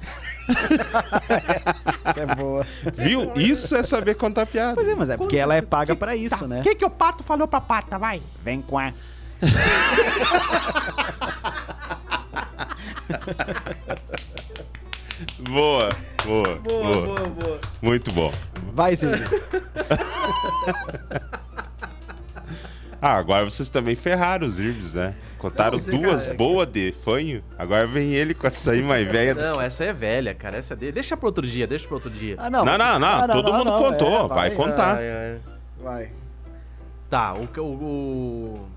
Essa 2.06 2.20
é 2.22 2.26
boa. 2.28 2.66
Viu? 2.94 3.34
Isso 3.36 3.76
é 3.76 3.84
saber 3.84 4.16
contar 4.16 4.46
piada. 4.46 4.76
Pois 4.76 4.88
é, 4.88 4.96
mas 4.96 5.10
é 5.10 5.18
porque 5.18 5.38
ela 5.38 5.56
é 5.56 5.62
paga 5.62 5.96
pra 5.96 6.16
isso, 6.16 6.38
Tá, 6.40 6.48
né? 6.48 6.60
O 6.60 6.64
que, 6.64 6.76
que 6.76 6.86
o 6.86 6.90
pato 6.90 7.24
falou 7.24 7.48
pra 7.48 7.60
pata, 7.60 7.98
vai? 7.98 8.22
Vem 8.44 8.62
com 8.62 8.78
a. 8.78 8.94
Boa, 15.42 15.90
boa, 16.26 16.56
boa, 16.56 17.28
boa. 17.30 17.60
Muito 17.82 18.12
bom. 18.12 18.34
Vai, 18.74 18.96
Silvio. 18.96 19.28
Ah, 23.02 23.16
agora 23.16 23.46
vocês 23.50 23.70
também 23.70 23.96
ferraram 23.96 24.46
os 24.46 24.60
Irbs, 24.60 24.94
né? 24.94 25.16
Contaram 25.38 25.78
Não, 25.78 25.86
duas 26.02 26.26
cara, 26.26 26.38
boas 26.38 26.68
de 26.68 26.92
fanho. 26.92 27.42
Agora 27.58 27.88
vem 27.88 28.14
ele 28.14 28.34
com 28.34 28.46
essa 28.46 28.72
aí 28.72 28.84
mais 28.84 29.08
velha. 29.10 29.34
do 29.34 29.42
Não, 29.42 29.62
essa 29.62 29.86
é 29.86 29.94
velha, 29.94 30.36
cara. 30.36 30.58
Essa 30.58 30.74
é 30.74 30.78
de... 30.78 30.92
Deixa 30.92 31.16
pra 31.16 31.28
outro 31.28 31.48
dia, 31.48 31.66
deixa 31.66 31.88
pra 31.88 31.96
outro 31.96 32.10
dia. 32.10 32.36
Ah, 32.38 32.50
não. 32.50 32.66
Não, 32.66 32.78
não, 32.78 33.00
não, 33.00 33.08
Ah, 33.08 33.26
todo 33.30 33.54
mundo 33.54 33.72
contou, 33.72 34.26
é, 34.26 34.28
vai 34.28 34.52
contar. 34.52 34.98
Ai, 34.98 35.10
ai. 35.10 35.40
Vai. 35.82 36.10
Tá, 37.10 37.36
o, 37.36 37.48
o, 37.58 37.62
o- 37.64 38.68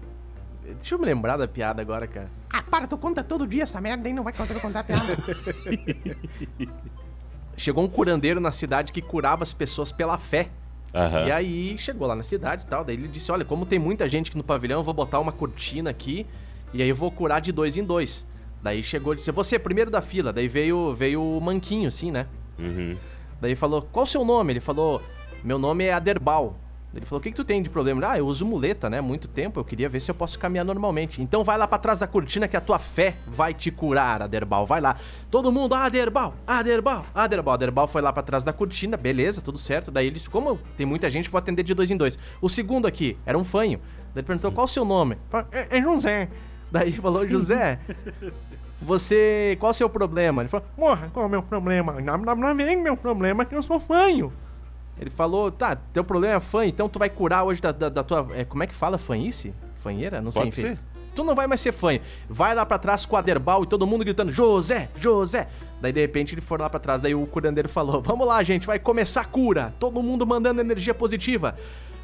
Deixa 0.74 0.94
eu 0.94 0.98
me 0.98 1.06
lembrar 1.06 1.36
da 1.36 1.48
piada 1.48 1.82
agora, 1.82 2.06
cara. 2.06 2.30
Ah, 2.52 2.62
para, 2.62 2.86
tu 2.86 2.98
conta 2.98 3.22
todo 3.22 3.46
dia 3.46 3.62
essa 3.62 3.80
merda, 3.80 4.08
hein? 4.08 4.14
Não 4.14 4.22
vai 4.22 4.32
contar 4.32 4.54
contar 4.60 4.80
a 4.80 4.84
piada. 4.84 5.16
Chegou 7.56 7.84
um 7.84 7.88
curandeiro 7.88 8.40
na 8.40 8.50
cidade 8.50 8.92
que 8.92 9.00
curava 9.00 9.42
as 9.42 9.52
pessoas 9.52 9.92
pela 9.92 10.18
fé. 10.18 10.48
Aham. 10.94 11.26
E 11.26 11.32
aí 11.32 11.78
chegou 11.78 12.06
lá 12.06 12.14
na 12.14 12.22
cidade 12.22 12.64
e 12.64 12.66
tal. 12.66 12.84
Daí 12.84 12.96
ele 12.96 13.08
disse: 13.08 13.30
Olha, 13.30 13.44
como 13.44 13.64
tem 13.64 13.78
muita 13.78 14.08
gente 14.08 14.28
aqui 14.28 14.36
no 14.36 14.44
pavilhão, 14.44 14.80
eu 14.80 14.84
vou 14.84 14.94
botar 14.94 15.20
uma 15.20 15.32
cortina 15.32 15.90
aqui 15.90 16.26
e 16.72 16.82
aí 16.82 16.88
eu 16.88 16.96
vou 16.96 17.10
curar 17.10 17.40
de 17.40 17.52
dois 17.52 17.76
em 17.76 17.84
dois. 17.84 18.24
Daí 18.62 18.82
chegou 18.82 19.12
e 19.12 19.16
disse: 19.16 19.30
Você, 19.30 19.58
primeiro 19.58 19.90
da 19.90 20.00
fila. 20.00 20.32
Daí 20.32 20.48
veio, 20.48 20.94
veio 20.94 21.22
o 21.22 21.40
manquinho, 21.40 21.88
assim, 21.88 22.10
né? 22.10 22.26
Uhum. 22.58 22.96
Daí 23.40 23.54
falou: 23.54 23.82
Qual 23.82 24.04
o 24.04 24.06
seu 24.06 24.24
nome? 24.24 24.52
Ele 24.52 24.60
falou: 24.60 25.02
Meu 25.42 25.58
nome 25.58 25.84
é 25.84 25.92
Aderbal. 25.92 26.56
Ele 26.94 27.06
falou: 27.06 27.20
O 27.20 27.22
que, 27.22 27.30
que 27.30 27.36
tu 27.36 27.44
tem 27.44 27.62
de 27.62 27.70
problema? 27.70 28.02
Ah, 28.06 28.18
eu 28.18 28.26
uso 28.26 28.44
muleta, 28.44 28.90
né? 28.90 29.00
Muito 29.00 29.26
tempo. 29.28 29.58
Eu 29.58 29.64
queria 29.64 29.88
ver 29.88 30.00
se 30.00 30.10
eu 30.10 30.14
posso 30.14 30.38
caminhar 30.38 30.64
normalmente. 30.64 31.22
Então 31.22 31.42
vai 31.42 31.56
lá 31.56 31.66
pra 31.66 31.78
trás 31.78 32.00
da 32.00 32.06
cortina 32.06 32.46
que 32.46 32.56
a 32.56 32.60
tua 32.60 32.78
fé 32.78 33.16
vai 33.26 33.54
te 33.54 33.70
curar, 33.70 34.22
Aderbal. 34.22 34.66
Vai 34.66 34.80
lá. 34.80 34.96
Todo 35.30 35.50
mundo, 35.50 35.74
Aderbal, 35.74 36.34
Aderbal, 36.46 37.06
Aderbal. 37.14 37.54
Aderbal 37.54 37.88
foi 37.88 38.02
lá 38.02 38.12
pra 38.12 38.22
trás 38.22 38.44
da 38.44 38.52
cortina, 38.52 38.96
beleza, 38.96 39.40
tudo 39.40 39.58
certo. 39.58 39.90
Daí 39.90 40.06
ele 40.06 40.14
disse: 40.14 40.28
Como 40.28 40.58
tem 40.76 40.86
muita 40.86 41.08
gente, 41.10 41.30
vou 41.30 41.38
atender 41.38 41.62
de 41.62 41.74
dois 41.74 41.90
em 41.90 41.96
dois. 41.96 42.18
O 42.40 42.48
segundo 42.48 42.86
aqui 42.86 43.16
era 43.24 43.38
um 43.38 43.44
fanho. 43.44 43.78
Daí 44.14 44.20
ele 44.20 44.26
perguntou: 44.26 44.52
Qual 44.52 44.64
o 44.64 44.68
seu 44.68 44.84
nome? 44.84 45.16
Falou, 45.30 45.46
É, 45.50 45.78
é 45.78 45.82
José. 45.82 46.28
Daí 46.70 46.92
falou: 46.92 47.26
José. 47.26 47.78
Você. 48.82 49.56
Qual 49.60 49.70
o 49.70 49.74
seu 49.74 49.88
problema? 49.88 50.42
Ele 50.42 50.48
falou: 50.48 50.66
Porra, 50.76 51.08
qual 51.12 51.24
é 51.24 51.28
o 51.28 51.30
meu 51.30 51.42
problema? 51.42 52.00
Não, 52.00 52.18
não, 52.18 52.34
não 52.34 52.54
vem 52.54 52.76
meu 52.76 52.96
problema 52.96 53.44
que 53.44 53.54
eu 53.54 53.62
sou 53.62 53.78
fanho. 53.78 54.32
Ele 54.98 55.10
falou: 55.10 55.50
Tá, 55.50 55.76
teu 55.76 56.04
problema 56.04 56.34
é 56.34 56.40
fã, 56.40 56.64
então 56.64 56.88
tu 56.88 56.98
vai 56.98 57.10
curar 57.10 57.44
hoje 57.44 57.60
da, 57.60 57.72
da, 57.72 57.88
da 57.88 58.02
tua. 58.04 58.28
é, 58.34 58.44
como 58.44 58.62
é 58.62 58.66
que 58.66 58.74
fala? 58.74 58.98
Fanhice? 58.98 59.54
Fanheira? 59.74 60.20
Não 60.20 60.30
sei. 60.30 60.42
Pode 60.42 60.60
enfim. 60.60 60.76
ser. 60.76 60.78
Tu 61.14 61.22
não 61.22 61.34
vai 61.34 61.46
mais 61.46 61.60
ser 61.60 61.72
fanho. 61.72 62.00
Vai 62.28 62.54
lá 62.54 62.64
pra 62.64 62.78
trás 62.78 63.04
com 63.04 63.16
o 63.16 63.18
Aderbal 63.18 63.64
e 63.64 63.66
todo 63.66 63.86
mundo 63.86 64.04
gritando: 64.04 64.30
José, 64.30 64.88
José. 64.96 65.48
Daí 65.80 65.92
de 65.92 66.00
repente 66.00 66.34
ele 66.34 66.40
foi 66.40 66.58
lá 66.58 66.70
pra 66.70 66.80
trás. 66.80 67.02
Daí 67.02 67.14
o 67.14 67.26
curandeiro 67.26 67.68
falou: 67.68 68.00
Vamos 68.00 68.26
lá, 68.26 68.42
gente, 68.42 68.66
vai 68.66 68.78
começar 68.78 69.22
a 69.22 69.24
cura. 69.24 69.74
Todo 69.78 70.02
mundo 70.02 70.26
mandando 70.26 70.60
energia 70.60 70.94
positiva. 70.94 71.56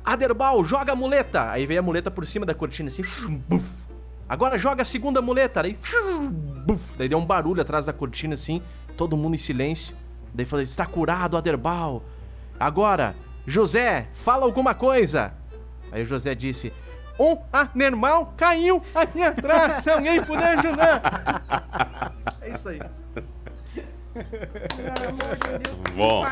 Aderbal, 0.04 0.64
joga 0.64 0.92
a 0.92 0.96
muleta. 0.96 1.50
Aí 1.50 1.66
veio 1.66 1.80
a 1.80 1.82
muleta 1.82 2.10
por 2.10 2.26
cima 2.26 2.44
da 2.44 2.54
cortina 2.54 2.88
assim. 2.88 3.02
Buf. 3.48 3.86
Agora 4.28 4.58
joga 4.58 4.82
a 4.82 4.84
segunda 4.84 5.22
muleta. 5.22 5.62
Daí, 5.62 5.78
buf. 6.66 6.96
Daí 6.98 7.08
deu 7.08 7.18
um 7.18 7.24
barulho 7.24 7.62
atrás 7.62 7.86
da 7.86 7.92
cortina 7.92 8.34
assim. 8.34 8.62
Todo 8.96 9.16
mundo 9.16 9.34
em 9.34 9.38
silêncio. 9.38 9.96
Daí 10.34 10.44
falou: 10.44 10.62
Está 10.62 10.84
curado, 10.84 11.36
Aderbal. 11.36 12.02
Agora, 12.58 13.14
José, 13.46 14.08
fala 14.12 14.44
alguma 14.44 14.74
coisa. 14.74 15.32
Aí 15.92 16.02
o 16.02 16.06
José 16.06 16.34
disse: 16.34 16.72
Um 17.18 17.38
anormal 17.52 18.34
caiu 18.36 18.82
aqui 18.94 19.22
atrás. 19.22 19.82
Se 19.82 19.90
alguém 19.90 20.22
puder 20.22 20.58
ajudar. 20.58 22.14
É 22.42 22.50
isso 22.50 22.68
aí. 22.68 22.80
Pelo 24.12 25.08
amor 25.08 25.36
de 25.36 25.58
Deus. 25.58 25.94
Bom. 25.94 26.24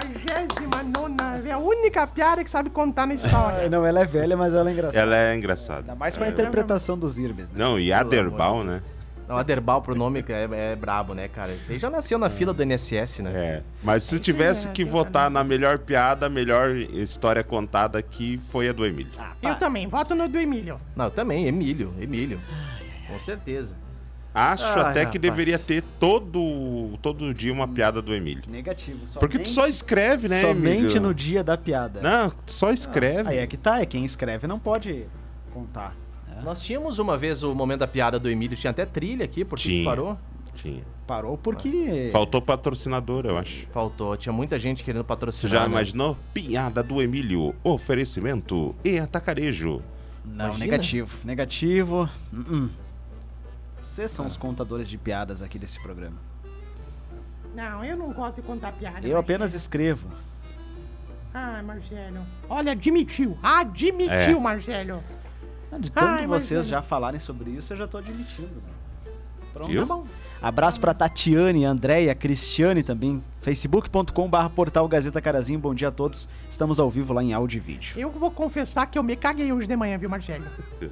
59 0.58 1.48
é 1.48 1.52
a 1.52 1.58
única 1.58 2.06
piada 2.06 2.42
que 2.42 2.50
sabe 2.50 2.70
contar 2.70 3.06
na 3.06 3.14
história. 3.14 3.68
Não, 3.68 3.86
ela 3.86 4.00
é 4.00 4.04
velha, 4.04 4.36
mas 4.36 4.54
ela 4.54 4.68
é 4.68 4.72
engraçada. 4.72 4.98
Ela 4.98 5.16
é 5.16 5.36
engraçada. 5.36 5.80
Ainda 5.80 5.94
mais 5.94 6.16
com 6.16 6.24
a 6.24 6.28
interpretação 6.28 6.98
dos 6.98 7.18
Irbes, 7.18 7.52
né? 7.52 7.58
Não, 7.58 7.78
e 7.78 7.92
Aderbal, 7.92 8.64
né? 8.64 8.82
Não, 9.28 9.36
Aderbal 9.36 9.82
pro 9.82 9.94
nome 9.94 10.24
é, 10.28 10.72
é 10.72 10.76
brabo, 10.76 11.12
né, 11.12 11.26
cara? 11.26 11.52
Aí 11.68 11.78
já 11.78 11.90
nasceu 11.90 12.18
na 12.18 12.30
fila 12.30 12.54
do 12.54 12.62
NSS, 12.62 13.22
né? 13.22 13.30
É. 13.34 13.62
Mas 13.82 14.04
se 14.04 14.18
tivesse 14.18 14.68
é, 14.68 14.70
que 14.70 14.84
tem 14.84 14.92
votar 14.92 15.28
na 15.28 15.42
melhor 15.42 15.78
piada, 15.78 16.26
a 16.26 16.30
melhor 16.30 16.76
história 16.76 17.42
contada 17.42 17.98
aqui 17.98 18.40
foi 18.50 18.68
a 18.68 18.72
do 18.72 18.86
Emílio. 18.86 19.12
Eu 19.42 19.56
também, 19.56 19.88
voto 19.88 20.14
no 20.14 20.28
do 20.28 20.38
Emílio. 20.38 20.80
Não, 20.94 21.10
também, 21.10 21.46
Emílio, 21.48 21.92
Emílio. 22.00 22.40
Com 23.08 23.18
certeza. 23.18 23.74
Acho 24.32 24.66
Ai, 24.66 24.80
até 24.80 25.06
que 25.06 25.16
rapaz. 25.16 25.20
deveria 25.22 25.58
ter 25.58 25.82
todo, 25.98 26.98
todo 27.00 27.32
dia 27.32 27.50
uma 27.50 27.66
piada 27.66 28.02
do 28.02 28.14
Emílio. 28.14 28.44
Negativo. 28.46 29.00
Porque 29.18 29.38
tu 29.38 29.48
só 29.48 29.66
escreve, 29.66 30.28
né, 30.28 30.42
Somente 30.42 30.78
Emílio? 30.78 31.00
no 31.00 31.14
dia 31.14 31.42
da 31.42 31.56
piada. 31.56 32.02
Não, 32.02 32.30
só 32.44 32.70
escreve. 32.70 33.30
Aí 33.30 33.38
é 33.38 33.46
que 33.46 33.56
tá, 33.56 33.80
é 33.80 33.86
quem 33.86 34.04
escreve 34.04 34.46
não 34.46 34.58
pode 34.58 35.06
contar. 35.54 35.96
Né? 36.36 36.42
Nós 36.44 36.62
tínhamos 36.62 36.98
uma 36.98 37.16
vez 37.18 37.42
o 37.42 37.54
momento 37.54 37.80
da 37.80 37.86
piada 37.88 38.18
do 38.18 38.28
Emílio, 38.30 38.56
tinha 38.56 38.70
até 38.70 38.84
trilha 38.86 39.24
aqui, 39.24 39.44
por 39.44 39.56
que 39.58 39.64
que 39.64 39.68
Tinha. 39.70 39.84
parou? 39.84 40.18
Tinha. 40.54 40.84
Parou 41.06 41.36
porque. 41.38 42.08
Faltou 42.10 42.40
patrocinador, 42.42 43.26
eu 43.26 43.36
acho. 43.38 43.66
Faltou, 43.68 44.16
tinha 44.16 44.32
muita 44.32 44.58
gente 44.58 44.82
querendo 44.82 45.02
Você 45.02 45.08
patrocinar. 45.08 45.52
já 45.52 45.60
né? 45.60 45.66
imaginou? 45.66 46.16
Piada 46.34 46.82
do 46.82 47.00
Emílio, 47.02 47.54
oferecimento 47.62 48.74
e 48.84 48.98
atacarejo. 48.98 49.82
Não, 50.24 50.46
Imagina. 50.46 50.58
negativo. 50.64 51.18
Negativo. 51.24 52.10
Uh-uh. 52.32 52.70
Vocês 53.80 54.10
são 54.10 54.26
os 54.26 54.36
contadores 54.36 54.88
de 54.88 54.98
piadas 54.98 55.42
aqui 55.42 55.58
desse 55.58 55.80
programa. 55.80 56.16
Não, 57.54 57.84
eu 57.84 57.96
não 57.96 58.12
gosto 58.12 58.36
de 58.36 58.42
contar 58.42 58.72
piada. 58.72 58.96
Eu 58.96 59.00
Marcelo. 59.02 59.18
apenas 59.20 59.54
escrevo. 59.54 60.08
Ai, 61.32 61.62
Marcelo. 61.62 62.26
Olha, 62.48 62.72
admitiu. 62.72 63.38
Admitiu, 63.42 64.10
É. 64.10 64.40
Marcelo. 64.40 65.02
Ah, 65.76 65.78
De 65.78 65.90
tanto 65.90 66.20
Ai, 66.20 66.26
vocês 66.26 66.66
já 66.66 66.80
falarem 66.82 67.20
sobre 67.20 67.50
isso, 67.50 67.72
eu 67.72 67.76
já 67.76 67.86
tô 67.86 67.98
admitindo. 67.98 68.48
Né? 68.48 69.12
Pronto. 69.52 69.74
Tá 69.74 69.84
bom. 69.86 70.06
Abraço 70.42 70.78
pra 70.78 70.92
Tatiane, 70.92 71.64
Andréia, 71.64 72.14
Cristiane 72.14 72.82
também. 72.82 73.24
facebook.com.br 73.40 74.48
portal 74.54 74.86
Gazeta 74.86 75.20
Carazinho. 75.20 75.58
Bom 75.58 75.74
dia 75.74 75.88
a 75.88 75.90
todos. 75.90 76.28
Estamos 76.48 76.78
ao 76.78 76.90
vivo 76.90 77.14
lá 77.14 77.22
em 77.22 77.32
áudio 77.32 77.56
e 77.56 77.60
vídeo. 77.60 77.98
Eu 77.98 78.10
vou 78.10 78.30
confessar 78.30 78.86
que 78.86 78.98
eu 78.98 79.02
me 79.02 79.16
caguei 79.16 79.50
hoje 79.50 79.66
de 79.66 79.74
manhã, 79.74 79.96
viu, 79.96 80.10
Marcelo? 80.10 80.44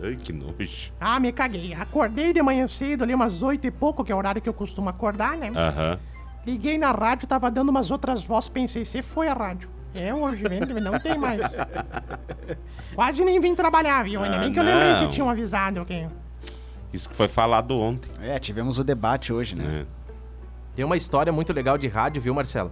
Ai, 0.02 0.16
que 0.16 0.32
nojo. 0.32 0.92
Ah, 0.98 1.20
me 1.20 1.30
caguei. 1.30 1.74
Acordei 1.74 2.32
de 2.32 2.40
manhã 2.42 2.66
cedo, 2.66 3.04
ali 3.04 3.14
umas 3.14 3.42
oito 3.42 3.66
e 3.66 3.70
pouco, 3.70 4.02
que 4.02 4.10
é 4.10 4.14
o 4.14 4.18
horário 4.18 4.40
que 4.40 4.48
eu 4.48 4.54
costumo 4.54 4.88
acordar, 4.88 5.36
né? 5.36 5.52
Aham. 5.54 5.98
Liguei 6.46 6.78
na 6.78 6.90
rádio, 6.90 7.26
tava 7.28 7.50
dando 7.50 7.68
umas 7.68 7.90
outras 7.90 8.22
vozes, 8.22 8.48
pensei, 8.48 8.84
você 8.84 9.02
foi 9.02 9.28
a 9.28 9.34
rádio. 9.34 9.68
É 9.94 10.14
hoje? 10.14 10.42
Não 10.82 10.98
tem 10.98 11.16
mais. 11.16 11.40
Quase 12.94 13.24
nem 13.24 13.40
vim 13.40 13.54
trabalhar, 13.54 14.04
viu? 14.04 14.22
Ainda 14.22 14.36
Ah, 14.36 14.40
bem 14.40 14.52
que 14.52 14.58
eu 14.58 14.62
lembrei 14.62 15.06
que 15.06 15.12
tinham 15.12 15.28
avisado 15.30 15.80
ok? 15.82 16.06
Isso 16.92 17.08
que 17.08 17.16
foi 17.16 17.28
falado 17.28 17.78
ontem. 17.78 18.10
É, 18.22 18.38
tivemos 18.38 18.78
o 18.78 18.84
debate 18.84 19.32
hoje, 19.32 19.54
né? 19.56 19.64
né? 19.64 19.86
Tem 20.76 20.84
uma 20.84 20.96
história 20.96 21.32
muito 21.32 21.52
legal 21.52 21.76
de 21.78 21.88
rádio, 21.88 22.20
viu, 22.20 22.34
Marcelo? 22.34 22.70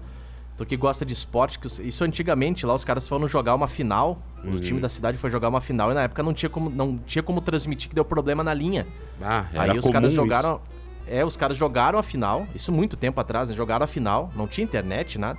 Tu 0.57 0.67
que 0.67 0.77
gosta 0.77 1.05
de 1.07 1.13
esporte, 1.13 1.59
que 1.59 1.67
isso 1.67 2.05
antigamente 2.05 2.67
lá 2.67 2.75
os 2.75 2.85
caras 2.85 3.09
foram 3.09 3.27
jogar 3.27 3.55
uma 3.55 3.67
final, 3.69 4.19
Uhum. 4.45 4.53
os 4.55 4.61
times 4.61 4.83
da 4.83 4.89
cidade 4.89 5.17
foram 5.19 5.31
jogar 5.31 5.49
uma 5.49 5.61
final 5.61 5.93
e 5.93 5.95
na 5.95 6.03
época 6.03 6.21
não 6.21 6.35
tinha 6.35 6.51
como, 6.51 6.69
não 6.69 6.99
tinha 6.99 7.23
como 7.23 7.41
transmitir 7.41 7.89
que 7.89 7.95
deu 7.95 8.05
problema 8.05 8.43
na 8.43 8.53
linha. 8.53 8.87
Ah, 9.23 9.47
era 9.53 9.63
Aí 9.73 9.79
os 9.79 9.83
comum 9.83 9.93
caras 9.93 10.09
isso. 10.09 10.17
jogaram. 10.17 10.61
É, 11.07 11.25
os 11.25 11.37
caras 11.37 11.57
jogaram 11.57 11.97
a 11.99 12.03
final, 12.03 12.45
isso 12.55 12.71
muito 12.73 12.97
tempo 12.97 13.21
atrás, 13.21 13.49
né? 13.49 13.55
Jogaram 13.55 13.85
a 13.85 13.87
final, 13.87 14.31
não 14.37 14.47
tinha 14.49 14.65
internet, 14.65 15.17
nada. 15.19 15.39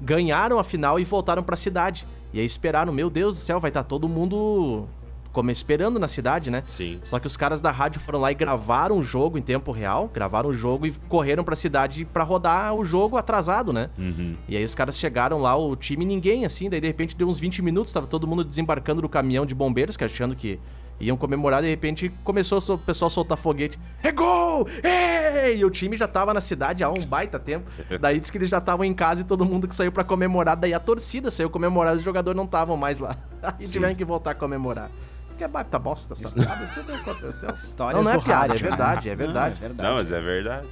Ganharam 0.00 0.58
a 0.58 0.64
final 0.64 0.98
e 0.98 1.04
voltaram 1.04 1.42
pra 1.42 1.56
cidade. 1.56 2.06
E 2.32 2.40
aí 2.40 2.46
esperaram, 2.46 2.92
meu 2.92 3.10
Deus 3.10 3.36
do 3.36 3.42
céu, 3.42 3.60
vai 3.60 3.70
estar 3.70 3.84
todo 3.84 4.08
mundo 4.08 4.88
como 5.32 5.50
esperando 5.50 5.98
na 5.98 6.06
cidade, 6.06 6.50
né? 6.50 6.62
Sim. 6.66 7.00
Só 7.02 7.18
que 7.18 7.26
os 7.26 7.36
caras 7.36 7.60
da 7.60 7.70
rádio 7.70 8.00
foram 8.00 8.20
lá 8.20 8.30
e 8.30 8.34
gravaram 8.34 8.98
o 8.98 9.02
jogo 9.02 9.38
em 9.38 9.42
tempo 9.42 9.72
real, 9.72 10.10
gravaram 10.12 10.50
o 10.50 10.52
jogo 10.52 10.86
e 10.86 10.92
correram 11.08 11.42
pra 11.42 11.56
cidade 11.56 12.04
pra 12.04 12.22
rodar 12.22 12.74
o 12.74 12.84
jogo 12.84 13.16
atrasado, 13.16 13.72
né? 13.72 13.88
Uhum. 13.98 14.36
E 14.46 14.56
aí 14.56 14.64
os 14.64 14.74
caras 14.74 14.98
chegaram 14.98 15.40
lá, 15.40 15.56
o 15.56 15.74
time 15.74 16.04
ninguém, 16.04 16.44
assim, 16.44 16.68
daí 16.68 16.80
de 16.80 16.86
repente 16.86 17.16
deu 17.16 17.28
uns 17.28 17.38
20 17.38 17.62
minutos, 17.62 17.92
tava 17.92 18.06
todo 18.06 18.26
mundo 18.26 18.44
desembarcando 18.44 19.00
do 19.00 19.08
caminhão 19.08 19.46
de 19.46 19.54
bombeiros, 19.54 19.96
que 19.96 20.04
achando 20.04 20.36
que 20.36 20.60
iam 21.02 21.16
comemorar, 21.16 21.60
de 21.62 21.68
repente 21.68 22.08
começou 22.24 22.58
o 22.58 22.78
pessoal 22.78 23.08
a 23.08 23.10
soltar 23.10 23.36
foguete. 23.36 23.78
É 24.02 24.10
gol! 24.12 24.66
Ei! 24.82 25.58
E 25.58 25.64
o 25.64 25.70
time 25.70 25.96
já 25.96 26.06
tava 26.08 26.32
na 26.32 26.40
cidade 26.40 26.82
há 26.84 26.88
um 26.90 26.94
baita 27.06 27.38
tempo. 27.38 27.68
Daí 28.00 28.18
disse 28.20 28.30
que 28.32 28.38
eles 28.38 28.48
já 28.48 28.58
estavam 28.58 28.84
em 28.84 28.94
casa 28.94 29.20
e 29.22 29.24
todo 29.24 29.44
mundo 29.44 29.66
que 29.68 29.74
saiu 29.74 29.90
pra 29.92 30.04
comemorar, 30.04 30.56
daí 30.56 30.72
a 30.72 30.78
torcida 30.80 31.30
saiu 31.30 31.50
comemorar, 31.50 31.94
os 31.96 32.02
jogadores 32.02 32.36
não 32.36 32.44
estavam 32.44 32.76
mais 32.76 32.98
lá. 32.98 33.16
Aí 33.42 33.66
tiveram 33.68 33.94
que 33.94 34.04
voltar 34.04 34.30
a 34.30 34.34
comemorar. 34.34 34.90
Que 35.36 35.44
é 35.44 35.48
baita 35.48 35.78
bosta 35.78 36.14
essa 36.14 36.32
piada, 36.34 36.64
isso 36.64 36.84
não 36.86 36.94
aconteceu. 36.94 37.50
Histórias 37.54 37.96
não, 37.96 38.04
não 38.04 38.10
é 38.12 38.18
do 38.18 38.22
piada, 38.24 38.48
rádio, 38.52 38.54
é 38.54 38.62
né? 38.62 38.68
verdade, 38.68 39.08
é 39.08 39.12
Ah, 39.12 39.16
verdade. 39.16 39.56
é 39.56 39.68
verdade. 39.68 39.88
Não, 39.88 39.96
mas 39.96 40.12
é 40.12 40.20
verdade. 40.20 40.66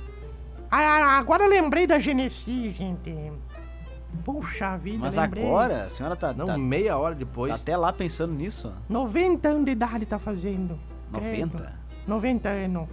Ah, 0.70 1.18
agora 1.18 1.42
eu 1.44 1.48
lembrei 1.50 1.86
da 1.86 1.98
Genesi, 1.98 2.70
gente. 2.72 3.10
Puxa 4.24 4.76
vida, 4.76 4.98
Mas 4.98 5.16
lembrei. 5.16 5.44
agora, 5.44 5.84
a 5.84 5.88
senhora 5.88 6.14
tá, 6.16 6.32
Não, 6.32 6.46
tá- 6.46 6.58
meia 6.58 6.96
hora 6.98 7.14
tá 7.14 7.18
depois. 7.20 7.52
até 7.52 7.76
lá 7.76 7.92
pensando 7.92 8.32
nisso? 8.34 8.72
90 8.88 9.48
anos 9.48 9.64
de 9.64 9.70
idade 9.72 10.04
tá 10.06 10.18
fazendo. 10.18 10.78
90? 11.10 11.58
Credo. 11.58 11.72
90 12.06 12.48
anos. 12.48 12.88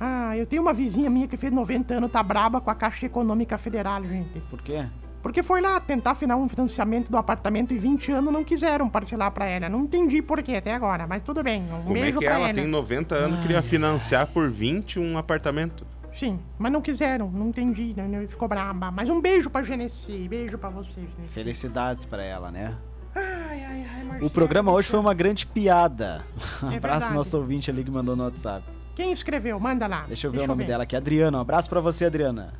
Ah, 0.00 0.36
eu 0.36 0.44
tenho 0.46 0.60
uma 0.62 0.72
vizinha 0.72 1.08
minha 1.08 1.28
que 1.28 1.36
fez 1.36 1.52
90 1.52 1.94
anos, 1.94 2.10
tá 2.10 2.22
braba 2.22 2.60
com 2.60 2.70
a 2.70 2.74
Caixa 2.74 3.06
Econômica 3.06 3.56
Federal, 3.56 4.02
gente. 4.04 4.40
Por 4.50 4.60
quê? 4.60 4.84
Porque 5.22 5.42
foi 5.42 5.62
lá 5.62 5.80
tentar 5.80 6.14
final 6.14 6.38
um 6.38 6.48
financiamento 6.48 7.10
do 7.10 7.16
apartamento 7.16 7.72
e 7.72 7.78
20 7.78 8.12
anos 8.12 8.30
não 8.32 8.44
quiseram 8.44 8.90
parcelar 8.90 9.30
pra 9.30 9.46
ela. 9.46 9.68
Não 9.70 9.84
entendi 9.84 10.20
por 10.20 10.42
quê 10.42 10.56
até 10.56 10.74
agora, 10.74 11.06
mas 11.06 11.22
tudo 11.22 11.42
bem. 11.42 11.62
Um 11.62 11.82
Como 11.84 11.96
é 11.96 12.12
que 12.12 12.18
pra 12.18 12.34
ela 12.34 12.44
ela. 12.46 12.52
tem 12.52 12.66
90 12.66 13.14
anos 13.14 13.40
queria 13.40 13.62
financiar 13.62 14.26
por 14.26 14.50
20 14.50 14.98
um 15.00 15.16
apartamento? 15.16 15.86
Sim, 16.14 16.38
mas 16.58 16.70
não 16.72 16.80
quiseram, 16.80 17.28
não 17.30 17.48
entendi, 17.48 17.92
né? 17.96 18.04
né, 18.06 18.26
Ficou 18.28 18.46
braba. 18.48 18.90
Mas 18.90 19.08
um 19.10 19.20
beijo 19.20 19.50
pra 19.50 19.62
Genesi, 19.62 20.28
beijo 20.28 20.56
pra 20.56 20.70
vocês, 20.70 20.94
Genesi. 20.96 21.32
Felicidades 21.32 22.04
pra 22.04 22.22
ela, 22.22 22.50
né? 22.50 22.76
Ai, 23.14 23.64
ai, 23.64 23.86
ai, 23.96 24.04
Marcelo, 24.04 24.26
O 24.26 24.30
programa 24.30 24.72
hoje 24.72 24.88
foi 24.88 24.98
uma 25.00 25.12
grande 25.14 25.44
piada. 25.46 26.24
Um 26.62 26.70
É 26.70 26.76
abraço 26.78 27.12
nosso 27.12 27.36
ouvinte 27.36 27.70
ali 27.70 27.82
que 27.84 27.90
mandou 27.90 28.14
no 28.16 28.24
WhatsApp. 28.24 28.64
Quem 28.94 29.10
escreveu? 29.12 29.58
Manda 29.58 29.88
lá. 29.88 30.04
Deixa 30.06 30.28
eu 30.28 30.32
ver 30.32 30.40
o 30.42 30.46
nome 30.46 30.64
dela 30.64 30.84
aqui, 30.84 30.94
Adriana. 30.94 31.36
Um 31.38 31.40
abraço 31.40 31.68
pra 31.68 31.80
você, 31.80 32.04
Adriana. 32.04 32.54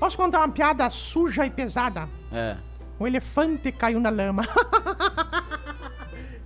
Posso 0.00 0.16
contar 0.16 0.40
uma 0.40 0.48
piada 0.48 0.90
suja 0.90 1.46
e 1.46 1.50
pesada? 1.50 2.08
É. 2.32 2.56
O 2.98 3.06
elefante 3.06 3.70
caiu 3.70 4.00
na 4.00 4.10
lama. 4.10 4.42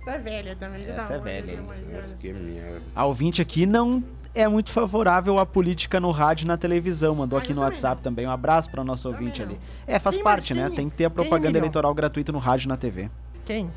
Essa 0.01 0.11
é 0.11 0.17
velha 0.19 0.55
também. 0.55 0.85
Essa 0.87 1.07
tá 1.07 1.13
é 1.15 1.19
velha, 1.19 1.55
né, 1.57 1.63
mas- 1.67 1.87
Nossa, 1.87 2.15
que 2.17 2.31
merda. 2.33 2.81
A 2.95 3.05
ouvinte 3.05 3.41
aqui 3.41 3.65
não 3.65 4.03
é 4.33 4.47
muito 4.47 4.71
favorável 4.71 5.37
à 5.39 5.45
política 5.45 5.99
no 5.99 6.11
rádio 6.11 6.45
e 6.45 6.47
na 6.47 6.57
televisão. 6.57 7.15
Mandou 7.15 7.37
Ah, 7.37 7.41
aqui 7.41 7.53
no 7.53 7.61
também 7.61 7.71
WhatsApp 7.73 8.01
também. 8.01 8.27
Um 8.27 8.31
abraço 8.31 8.69
pra 8.69 8.83
nosso 8.83 9.07
ouvinte 9.07 9.41
não. 9.41 9.49
ali. 9.49 9.59
É, 9.87 9.97
faz 9.99 10.15
Quem 10.15 10.23
parte, 10.23 10.53
né? 10.53 10.69
Tem 10.69 10.89
que 10.89 10.95
ter 10.95 11.05
a 11.05 11.09
propaganda 11.09 11.47
Emilio? 11.47 11.59
eleitoral 11.61 11.93
gratuita 11.93 12.31
no 12.31 12.39
rádio 12.39 12.65
e 12.65 12.69
na 12.69 12.77
TV. 12.77 13.09
Quem? 13.45 13.69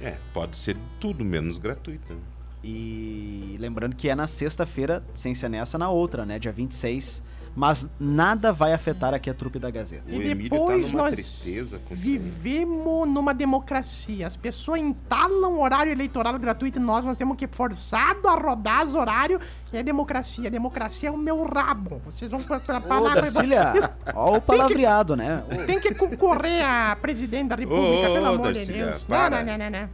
É, 0.00 0.16
pode 0.32 0.56
ser 0.56 0.76
tudo 0.98 1.24
menos 1.24 1.58
gratuito. 1.58 2.12
né? 2.12 2.20
E 2.62 3.56
lembrando 3.58 3.96
que 3.96 4.08
é 4.08 4.14
na 4.14 4.26
sexta-feira, 4.26 5.02
sem 5.14 5.34
ser 5.34 5.48
nessa, 5.48 5.78
na 5.78 5.88
outra, 5.90 6.26
né? 6.26 6.38
Dia 6.38 6.52
26. 6.52 7.22
Mas 7.60 7.86
nada 8.00 8.54
vai 8.54 8.72
afetar 8.72 9.12
aqui 9.12 9.28
a 9.28 9.34
trupe 9.34 9.58
da 9.58 9.70
Gazeta. 9.70 10.04
O 10.08 10.14
E 10.14 10.30
Emílio 10.30 10.48
tá 10.48 10.56
depois 10.56 10.92
numa 10.94 11.02
nós 11.04 11.14
tristeza 11.14 11.78
com 11.80 11.92
isso. 11.92 12.02
vivemos 12.02 13.06
numa 13.06 13.34
democracia. 13.34 14.26
As 14.26 14.34
pessoas 14.34 14.80
entalam 14.80 15.60
horário 15.60 15.92
eleitoral 15.92 16.38
gratuito 16.38 16.78
e 16.78 16.82
nós, 16.82 17.04
nós 17.04 17.18
temos 17.18 17.36
que 17.36 17.46
forçado 17.46 18.26
a 18.28 18.34
rodar 18.34 18.86
os 18.86 18.94
horários. 18.94 19.42
E 19.70 19.76
é 19.76 19.82
democracia. 19.82 20.50
Democracia 20.50 21.10
é 21.10 21.12
o 21.12 21.18
meu 21.18 21.44
rabo. 21.44 22.00
Vocês 22.06 22.30
vão 22.30 22.40
pra, 22.40 22.60
pra, 22.60 22.80
pra 22.80 22.98
Ô, 22.98 23.02
lá- 23.04 23.14
Darcília! 23.14 23.90
Ó 24.14 24.38
o 24.38 24.40
palavreado, 24.40 25.14
né? 25.14 25.44
Tem 25.66 25.78
que 25.78 25.94
concorrer 25.94 26.64
a 26.64 26.96
presidente 26.96 27.48
da 27.50 27.56
república, 27.56 28.08
Ô, 28.08 28.10
ô, 28.10 28.14
pelo 28.14 28.24
ô, 28.24 28.28
amor 28.36 28.52
de 28.54 28.64
Deus. 28.64 29.00
Não, 29.02 29.06
para. 29.06 29.44
não, 29.44 29.58
não, 29.58 29.70
não, 29.70 29.80
não. 29.82 29.88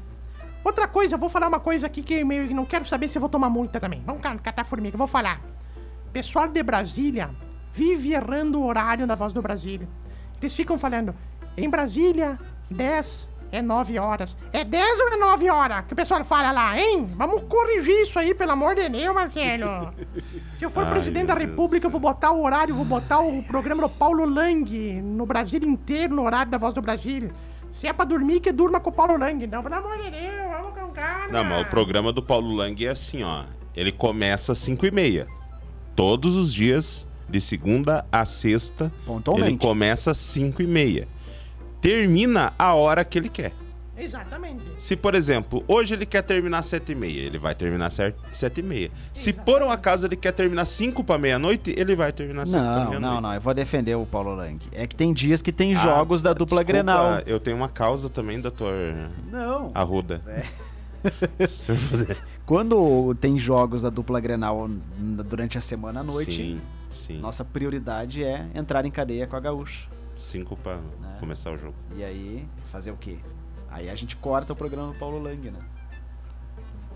Outra 0.63 0.87
coisa, 0.87 1.17
eu 1.17 1.19
vou 1.19 1.29
falar 1.29 1.49
uma 1.49 1.59
coisa 1.59 1.87
aqui 1.89 2.01
que 2.01 2.23
meio 2.23 2.47
que 2.47 2.55
não 2.55 2.65
quero 2.65 2.85
saber 2.87 3.09
se 3.09 3.19
eu 3.19 3.21
vou 3.21 3.29
tomar 3.29 3.51
multa 3.51 3.81
também. 3.81 4.05
Vamos 4.07 4.23
ca- 4.23 4.37
catar 4.39 4.63
formiga, 4.65 4.95
eu 4.95 4.99
vou 4.99 5.09
falar. 5.09 5.41
Pessoal 6.13 6.47
de 6.47 6.63
Brasília 6.63 7.29
vive 7.77 8.15
errando 8.15 8.59
o 8.59 8.67
horário 8.67 9.07
da 9.07 9.15
Voz 9.15 9.33
do 9.35 9.43
Brasil. 9.43 9.81
Eles 10.41 10.55
ficam 10.55 10.79
falando, 10.79 11.15
em 11.57 11.69
Brasília, 11.69 12.39
10 12.71 13.31
é 13.53 13.63
9 13.63 13.99
horas. 13.99 14.37
É 14.53 14.65
10 14.65 15.01
ou 15.01 15.09
é 15.13 15.17
9 15.17 15.51
horas? 15.51 15.85
Que 15.87 15.93
o 15.93 15.97
pessoal 15.97 16.25
fala 16.25 16.51
lá, 16.53 16.79
hein? 16.79 17.09
Vamos 17.17 17.43
corrigir 17.43 18.03
isso 18.03 18.19
aí, 18.19 18.35
pelo 18.35 18.53
amor 18.53 18.75
de 18.75 18.89
Deus, 18.89 19.15
Marcelo. 19.15 19.93
Se 20.59 20.65
eu 20.65 20.71
for 20.71 20.85
Ai, 20.85 20.91
presidente 20.91 21.27
da 21.27 21.35
meu 21.35 21.45
Deus 21.45 21.51
República, 21.51 21.87
eu 21.87 21.91
vou 21.91 22.01
botar 22.01 22.33
o 22.33 22.43
horário, 22.43 22.75
vou 22.75 22.85
botar 22.85 23.21
o 23.21 23.43
programa 23.43 23.83
do 23.83 23.89
Paulo 23.89 24.25
Lang 24.25 25.03
no 25.03 25.27
Brasil 25.27 25.61
inteiro, 25.63 26.15
no 26.15 26.25
horário 26.25 26.51
da 26.51 26.59
Voz 26.59 26.75
do 26.75 26.83
Brasil. 26.83 27.31
Se 27.71 27.87
é 27.87 27.93
pra 27.93 28.07
dormir, 28.07 28.41
que 28.41 28.53
durma 28.53 28.81
com 28.81 28.91
o 28.91 28.93
Paulo 28.93 29.19
Lang. 29.19 29.47
Não, 29.47 29.63
pelo 29.63 29.75
amor 29.75 29.99
de 29.99 30.11
Deus, 30.11 30.51
vamos 30.51 30.79
com 30.79 30.89
calma. 30.93 31.29
Não, 31.29 31.45
mas 31.45 31.63
o 31.63 31.67
programa 31.67 32.13
do 32.13 32.23
Paulo 32.23 32.55
Lang 32.55 32.87
é 32.87 32.89
assim, 32.89 33.23
ó. 33.23 33.45
Ele 33.75 33.93
começa 33.93 34.53
às 34.53 34.59
5 34.59 34.87
e 34.87 34.91
meia. 34.91 35.27
Todos 35.95 36.37
os 36.37 36.53
dias, 36.53 37.07
De 37.29 37.41
segunda 37.41 38.05
a 38.13 38.25
sexta, 38.25 38.93
Pontualmente. 39.05 39.49
ele 39.51 39.59
começa 39.59 40.13
às 40.13 40.19
5 40.19 40.63
e 40.63 40.67
meia. 40.67 41.09
Termina 41.81 42.53
a 42.59 42.75
hora 42.75 43.05
que 43.05 43.19
ele 43.19 43.29
quer. 43.29 43.53
Exatamente. 43.99 44.63
Se, 44.77 44.95
por 44.95 45.15
exemplo, 45.15 45.65
hoje 45.67 45.95
ele 45.95 46.05
quer 46.05 46.23
terminar 46.23 46.59
às 46.59 46.67
7 46.67 46.93
e 46.93 46.95
meia, 46.95 47.19
ele 47.21 47.39
vai 47.39 47.55
terminar 47.55 47.87
às 47.87 47.99
7 48.33 48.61
e 48.61 48.63
meia. 48.63 48.91
Se 49.13 49.33
por 49.33 49.63
um 49.63 49.71
acaso 49.71 50.07
ele 50.07 50.17
quer 50.17 50.33
terminar 50.33 50.67
5 50.67 51.03
para 51.03 51.19
meia-noite, 51.19 51.75
ele 51.79 51.97
vai 51.97 52.13
terminar 52.13 52.47
5 52.47 52.59
para 52.59 52.65
Não, 52.71 52.77
meia-noite. 52.91 53.01
não, 53.03 53.21
não. 53.23 53.33
Eu 53.35 53.41
vou 53.41 53.55
defender 53.55 53.95
o 53.95 54.05
Paulo 54.05 54.35
Lang. 54.35 54.59
É 54.73 54.87
que 54.87 54.95
tem 54.95 55.15
dias 55.15 55.41
que 55.41 55.51
tem 55.51 55.75
Ah, 55.75 55.79
jogos 55.79 56.23
da 56.23 56.33
dupla 56.35 56.59
desculpa, 56.59 56.65
Grenal. 56.65 57.21
Eu 57.27 57.41
tenho 57.41 57.57
uma 57.57 57.69
causa 57.71 58.11
também, 58.11 58.39
doutor 58.41 58.75
Não. 59.33 59.71
Arruda. 59.75 60.21
É. 60.27 60.43
Se 61.47 61.73
o 61.73 61.77
senhor 61.79 61.79
puder. 61.89 62.17
Quando 62.47 63.13
tem 63.17 63.37
jogos 63.39 63.83
da 63.83 63.91
dupla 63.91 64.21
Grenal 64.21 64.69
durante 65.29 65.59
a 65.59 65.61
semana 65.61 66.01
à 66.01 66.05
noite, 66.05 66.33
Sim, 66.37 66.61
sim. 66.89 67.19
nossa 67.19 67.45
prioridade 67.45 68.23
é 68.23 68.49
entrar 68.55 68.85
em 68.87 68.91
cadeia 68.91 69.27
com 69.27 69.35
a 69.35 69.41
gaúcha. 69.41 69.89
5 70.15 70.57
para 70.57 70.77
Né? 70.77 71.17
começar 71.19 71.51
o 71.53 71.59
jogo. 71.59 71.75
E 71.97 72.05
aí, 72.05 72.47
fazer 72.67 72.93
o 72.93 72.97
quê? 72.97 73.19
Aí 73.69 73.91
a 73.91 73.95
gente 73.97 74.15
corta 74.17 74.53
o 74.53 74.57
programa 74.57 74.93
do 74.93 74.99
Paulo 74.99 75.21
Lang, 75.21 75.51
né? 75.51 75.59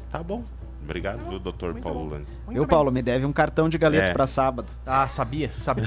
Tá 0.09 0.23
bom. 0.23 0.45
Obrigado, 0.83 1.29
viu, 1.29 1.39
doutor 1.39 1.73
Muito 1.73 1.85
Paulo 1.85 2.01
bom. 2.05 2.11
Lang. 2.15 2.27
Muito 2.47 2.59
Eu. 2.59 2.67
Paulo, 2.67 2.91
me 2.91 3.01
deve 3.03 3.25
um 3.27 3.33
cartão 3.33 3.69
de 3.69 3.79
galeto 3.79 4.11
É. 4.11 4.13
pra 4.13 4.27
sábado. 4.27 4.69
Ah, 4.85 5.07
sabia, 5.09 5.51
sabia. 5.55 5.85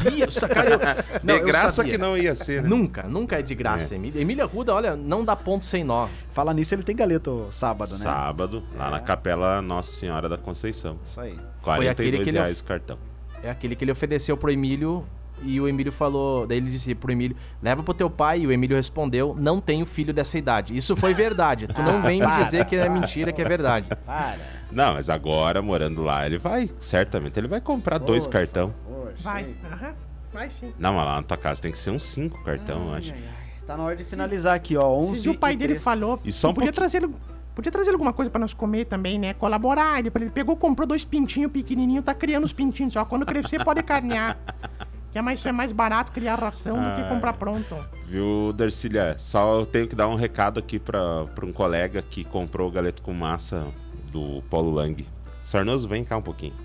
Cara, 0.50 0.70
eu, 0.72 1.20
não, 1.24 1.36
de 1.36 1.42
graça 1.42 1.70
sabia. 1.72 1.92
que 1.92 1.98
não 1.98 2.18
ia 2.18 2.34
ser, 2.36 2.62
né? 2.62 2.70
Nunca, 2.70 3.04
nunca 3.04 3.40
é 3.40 3.42
de 3.42 3.54
graça, 3.56 3.96
Emília. 3.96 4.22
Emília 4.22 4.46
Ruda, 4.46 4.74
olha, 4.74 4.96
não 4.96 5.26
dá 5.26 5.36
ponto 5.36 5.66
sem 5.66 5.84
nó. 5.84 6.08
Fala 6.32 6.54
nisso, 6.54 6.74
ele 6.76 6.84
tem 6.84 6.96
galeto 6.96 7.48
sábado, 7.52 7.92
né? 7.92 7.98
Sábado, 7.98 8.64
lá 8.76 8.90
na 8.92 8.98
É. 8.98 9.00
Capela 9.02 9.62
Nossa 9.62 9.92
Senhora 9.92 10.30
da 10.30 10.38
Conceição. 10.38 10.98
Isso 11.06 11.20
aí. 11.20 11.38
Foi 11.62 11.88
aquele 11.90 12.18
42 12.18 12.24
que 12.24 12.30
ele 12.30 12.62
o 12.62 12.64
cartão. 12.64 12.98
É 13.44 13.50
aquele 13.50 13.76
que 13.76 13.84
ele 13.84 13.92
ofereceu 13.92 14.38
pro 14.38 14.50
Emílio 14.52 15.06
e 15.46 15.60
o 15.62 15.68
Emílio 15.68 15.92
falou, 15.92 16.46
daí 16.48 16.58
ele 16.58 16.70
disse 16.72 16.94
pro 16.96 17.12
Emílio, 17.12 17.36
leva 17.62 17.84
pro 17.84 17.94
teu 17.94 18.10
pai, 18.10 18.40
e 18.42 18.48
o 18.48 18.52
Emílio 18.52 18.76
respondeu, 18.76 19.36
não 19.38 19.60
tenho 19.62 19.86
filho 19.86 20.14
dessa 20.14 20.38
idade. 20.38 20.76
Isso 20.76 20.96
foi 20.96 21.14
verdade, 21.14 21.68
tu 21.68 21.82
não 21.82 22.02
vem 22.02 22.20
me 22.20 22.26
Para. 22.28 22.44
dizer 22.44 22.66
que 22.66 22.76
é 22.76 22.88
mentira, 22.90 23.32
que 23.32 23.42
é 23.42 23.46
verdade. 23.48 23.88
Para. 24.06 24.38
Não, 24.72 24.94
mas 24.94 25.10
agora, 25.10 25.62
morando 25.62 26.02
lá, 26.02 26.26
ele 26.26 26.38
vai, 26.38 26.70
certamente, 26.80 27.38
ele 27.40 27.48
vai 27.48 27.62
comprar 27.62 27.98
dois 27.98 28.26
Poxa, 28.26 28.40
cartão. 28.40 28.74
Poxa, 28.88 29.14
Vai. 29.22 29.54
Aham. 29.72 29.94
Vai 30.34 30.50
sim. 30.50 30.74
Não, 30.80 30.94
mas 30.94 31.06
lá 31.06 31.16
na 31.18 31.24
tua 31.24 31.38
casa 31.38 31.62
tem 31.62 31.72
que 31.72 31.78
ser 31.78 31.92
uns 31.92 32.02
cinco 32.04 32.44
cartão, 32.44 32.88
eu 32.88 32.94
Ai, 32.94 33.00
acho. 33.00 33.12
ai, 33.12 33.18
ai. 33.18 33.44
Tá 33.68 33.78
na 33.78 33.84
hora 33.84 33.96
de 33.96 34.04
finalizar 34.04 34.56
aqui, 34.56 34.76
ó. 34.76 34.88
11 34.98 35.20
Se 35.22 35.30
o 35.30 35.38
pai 35.38 35.54
e 35.54 35.56
dele 35.58 35.76
falou, 35.80 36.20
E 36.26 36.34
só 36.34 36.50
um 36.50 36.54
podia 36.54 36.74
pouquinho. 36.74 36.90
trazer 36.90 37.10
Podia 37.56 37.72
trazer 37.72 37.92
alguma 37.92 38.12
coisa 38.12 38.32
pra 38.32 38.40
nós 38.40 38.52
comer 38.52 38.86
também, 38.86 39.20
né? 39.20 39.32
Colaborar. 39.36 40.00
Ele, 40.00 40.12
ele 40.16 40.32
pegou, 40.32 40.58
comprou 40.58 40.88
dois 40.88 41.06
pintinhos 41.06 41.52
pequenininhos, 41.52 42.04
tá 42.04 42.12
criando 42.12 42.46
os 42.46 42.52
pintinhos. 42.52 42.94
Só 42.94 43.06
quando 43.06 43.28
crescer 43.28 43.64
pode 43.64 43.84
carnear. 43.84 44.40
Que 45.14 45.20
é 45.20 45.22
mais, 45.22 45.46
é 45.46 45.52
mais 45.52 45.72
barato 45.72 46.12
criar 46.12 46.36
ração 46.36 46.76
do 46.76 46.96
que 46.96 47.02
Ai. 47.04 47.10
comprar 47.10 47.34
pronto. 47.34 47.78
Viu, 48.08 48.52
Darcília? 48.52 49.16
Só 49.20 49.60
eu 49.60 49.66
tenho 49.66 49.88
que 49.88 49.96
dar 49.96 50.08
um 50.08 50.16
recado 50.16 50.60
aqui 50.60 50.80
pra, 50.80 51.26
pra 51.36 51.46
um 51.46 51.54
colega 51.54 52.02
que 52.02 52.24
comprou 52.24 52.68
o 52.68 52.72
galeto 52.72 53.04
com 53.04 53.14
massa 53.14 53.68
do 54.12 54.42
Paulo 54.50 54.72
Lang. 54.72 55.06
Sarnoso, 55.44 55.88
vem 55.88 56.04
cá 56.04 56.18
um 56.18 56.22
pouquinho. 56.22 56.56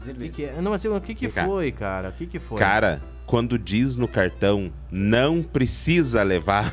O 0.00 0.14
que, 0.14 0.28
que 0.28 0.44
é? 0.44 0.62
Não, 0.62 0.70
mas 0.70 0.84
o 0.84 1.00
que 1.00 1.14
que 1.16 1.26
Vem 1.26 1.34
cá. 1.34 1.44
foi, 1.44 1.72
cara? 1.72 2.08
O 2.10 2.12
que 2.12 2.26
que 2.26 2.38
foi? 2.38 2.58
Cara, 2.58 3.02
quando 3.26 3.58
diz 3.58 3.96
no 3.96 4.06
cartão, 4.06 4.72
não 4.90 5.42
precisa 5.42 6.22
levar. 6.22 6.72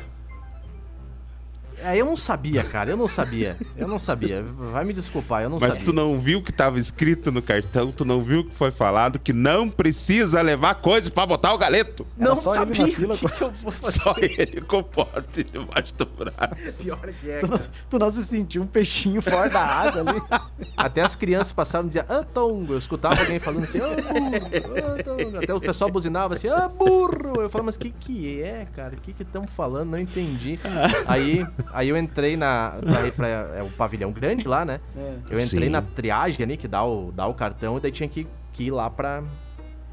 É, 1.82 1.96
eu 1.96 2.04
não 2.06 2.16
sabia, 2.16 2.62
cara, 2.64 2.90
eu 2.90 2.96
não 2.96 3.08
sabia. 3.08 3.56
Eu 3.76 3.86
não 3.88 3.98
sabia. 3.98 4.42
Vai 4.42 4.84
me 4.84 4.92
desculpar, 4.92 5.42
eu 5.42 5.50
não 5.50 5.58
Mas 5.60 5.74
sabia. 5.74 5.84
tu 5.84 5.92
não 5.92 6.18
viu 6.18 6.42
que 6.42 6.52
tava 6.52 6.78
escrito 6.78 7.30
no 7.30 7.40
cartão, 7.42 7.92
tu 7.92 8.04
não 8.04 8.22
viu 8.22 8.44
que 8.44 8.54
foi 8.54 8.70
falado 8.70 9.18
que 9.18 9.32
não 9.32 9.68
precisa 9.70 10.40
levar 10.42 10.74
coisas 10.76 11.08
pra 11.10 11.24
botar 11.26 11.52
o 11.54 11.58
galeto. 11.58 12.06
Era 12.18 12.28
Não 12.30 12.36
sabia. 12.36 12.86
fila 12.88 13.14
O 13.14 13.18
que, 13.18 13.28
que 13.28 13.42
eu 13.42 13.50
vou 13.52 13.72
fazer? 13.72 13.98
Só 14.00 14.14
ele 14.18 14.60
com 14.62 14.78
o 14.78 14.82
pote 14.84 15.44
debaixo 15.44 15.94
do 15.94 16.06
braço. 16.06 16.78
Pior 16.82 16.98
que 17.20 17.30
é, 17.30 17.38
Tu, 17.38 17.46
não- 17.46 17.60
tu 17.90 17.98
não 17.98 18.10
se 18.10 18.24
sentiu 18.24 18.62
um 18.62 18.66
peixinho 18.66 19.22
fora 19.22 19.48
da 19.48 19.60
água 19.64 20.00
ali? 20.08 20.20
Até 20.76 21.00
as 21.02 21.14
crianças 21.16 21.52
passavam 21.52 21.86
e 21.86 21.90
diziam, 21.90 22.06
ah, 22.08 22.24
tongo. 22.24 22.72
Eu 22.74 22.78
escutava 22.78 23.20
alguém 23.20 23.38
falando 23.38 23.64
assim, 23.64 23.78
ah, 23.78 23.88
burro, 24.12 24.74
ah, 24.98 25.02
tongo. 25.02 25.36
Até 25.38 25.54
o 25.54 25.60
pessoal 25.60 25.90
buzinava 25.90 26.34
assim, 26.34 26.48
ah, 26.48 26.68
burro. 26.68 27.40
Eu 27.42 27.48
falava, 27.48 27.66
mas 27.66 27.76
o 27.76 27.80
que 27.80 27.90
que 27.90 28.42
é, 28.42 28.66
cara? 28.76 28.94
O 28.94 29.00
que 29.00 29.12
que 29.12 29.22
estão 29.22 29.46
falando? 29.46 29.90
Não 29.90 29.98
entendi. 29.98 30.58
aí, 31.06 31.46
aí 31.72 31.88
eu 31.88 31.96
entrei 31.96 32.36
na... 32.36 32.74
Pra, 32.80 33.10
pra- 33.12 33.28
é 33.56 33.62
o 33.62 33.70
pavilhão 33.70 34.10
grande 34.12 34.46
lá, 34.46 34.64
né? 34.64 34.80
É. 34.96 35.16
Eu 35.30 35.38
entrei 35.40 35.64
Sim. 35.64 35.68
na 35.68 35.82
triagem 35.82 36.44
ali, 36.44 36.56
que 36.56 36.68
dá 36.68 36.84
o, 36.84 37.12
dá 37.12 37.26
o 37.26 37.34
cartão, 37.34 37.76
e 37.76 37.80
daí 37.80 37.90
tinha 37.90 38.08
que, 38.08 38.26
que 38.52 38.64
ir 38.64 38.70
lá 38.70 38.88
para 38.90 39.22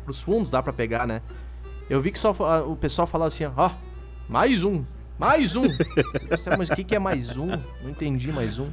os 0.08 0.22
fundos, 0.22 0.52
dá 0.52 0.62
pra 0.62 0.72
pegar, 0.74 1.06
né? 1.08 1.22
Eu 1.90 2.02
vi 2.02 2.12
que 2.12 2.20
só 2.20 2.32
o 2.68 2.76
pessoal 2.76 3.06
falava 3.08 3.28
assim, 3.28 3.46
ó, 3.56 3.70
mais 4.28 4.64
um, 4.64 4.84
mais 5.20 5.56
um. 5.56 5.66
Eu 5.66 6.36
disse, 6.36 6.50
mas 6.58 6.70
o 6.70 6.76
que, 6.76 6.84
que 6.84 6.96
é 6.96 7.00
mais 7.00 7.38
um? 7.38 7.48
Não 7.82 7.90
entendi 7.90 8.32
mais 8.32 8.58
um. 8.60 8.70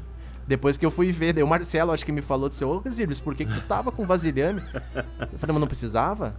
Depois 0.46 0.76
que 0.76 0.84
eu 0.84 0.90
fui 0.90 1.12
ver, 1.12 1.32
daí 1.34 1.42
o 1.42 1.46
Marcelo 1.46 1.92
acho 1.92 2.04
que 2.04 2.10
me 2.12 2.20
falou, 2.22 2.48
disse, 2.48 2.64
ô 2.64 2.82
Silves, 2.90 3.20
por 3.20 3.34
que, 3.34 3.44
que 3.44 3.52
tu 3.54 3.60
tava 3.66 3.92
com 3.92 4.04
vasilhame? 4.06 4.60
Eu 4.94 5.38
falei, 5.38 5.52
mas 5.52 5.60
não 5.60 5.66
precisava? 5.68 6.34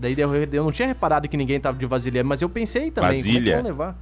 Daí 0.00 0.14
eu, 0.18 0.34
eu 0.34 0.64
não 0.64 0.72
tinha 0.72 0.88
reparado 0.88 1.28
que 1.28 1.36
ninguém 1.36 1.60
tava 1.60 1.78
de 1.78 1.86
vasilhame, 1.86 2.28
mas 2.28 2.42
eu 2.42 2.48
pensei 2.48 2.90
também, 2.90 3.10
como 3.10 3.20
é 3.20 3.22
que 3.22 3.28
Vasilha. 3.38 3.54
vão 3.56 3.64
levar? 3.64 3.96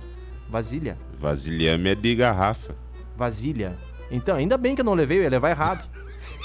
Vasilha? 0.53 0.99
Vasilhame 1.19 1.88
é 1.88 1.95
de 1.95 2.15
garrafa. 2.15 2.75
Vasilha. 3.17 3.75
Então, 4.11 4.37
ainda 4.37 4.59
bem 4.59 4.75
que 4.75 4.83
eu 4.83 4.85
não 4.85 4.93
levei, 4.93 5.17
eu 5.19 5.23
ia 5.23 5.31
levar 5.31 5.49
errado. 5.51 5.88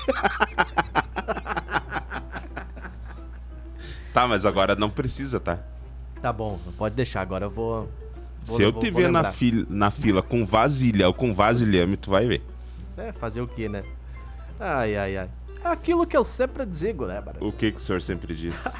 Tá, 4.13 4.27
mas 4.27 4.45
agora 4.47 4.75
não 4.75 4.89
precisa, 4.89 5.39
tá? 5.39 5.59
Tá 6.21 6.33
bom, 6.33 6.59
pode 6.75 6.95
deixar, 6.95 7.21
agora 7.21 7.45
eu 7.45 7.49
vou. 7.51 7.87
vou 8.45 8.57
Se 8.57 8.63
eu 8.63 8.71
vou- 8.71 8.81
te 8.81 8.89
vou 8.89 8.99
ver 9.03 9.11
na 9.11 9.31
fila, 9.31 9.67
na 9.69 9.91
fila 9.91 10.23
com 10.23 10.43
vasilha 10.43 11.07
ou 11.07 11.13
com 11.13 11.33
vasilhame, 11.35 11.95
tu 11.97 12.09
vai 12.09 12.27
ver. 12.27 12.41
É, 12.97 13.11
fazer 13.11 13.41
o 13.41 13.47
que, 13.47 13.69
né? 13.69 13.83
Ai, 14.59 14.95
ai, 14.97 15.17
ai. 15.17 15.29
É 15.63 15.67
aquilo 15.67 16.07
que 16.07 16.17
eu 16.17 16.23
sempre 16.23 16.65
digo, 16.65 17.05
né, 17.05 17.21
Barça? 17.21 17.43
O 17.45 17.51
que, 17.51 17.71
que 17.71 17.77
o 17.77 17.79
senhor 17.79 18.01
sempre 18.01 18.33
diz? 18.35 18.55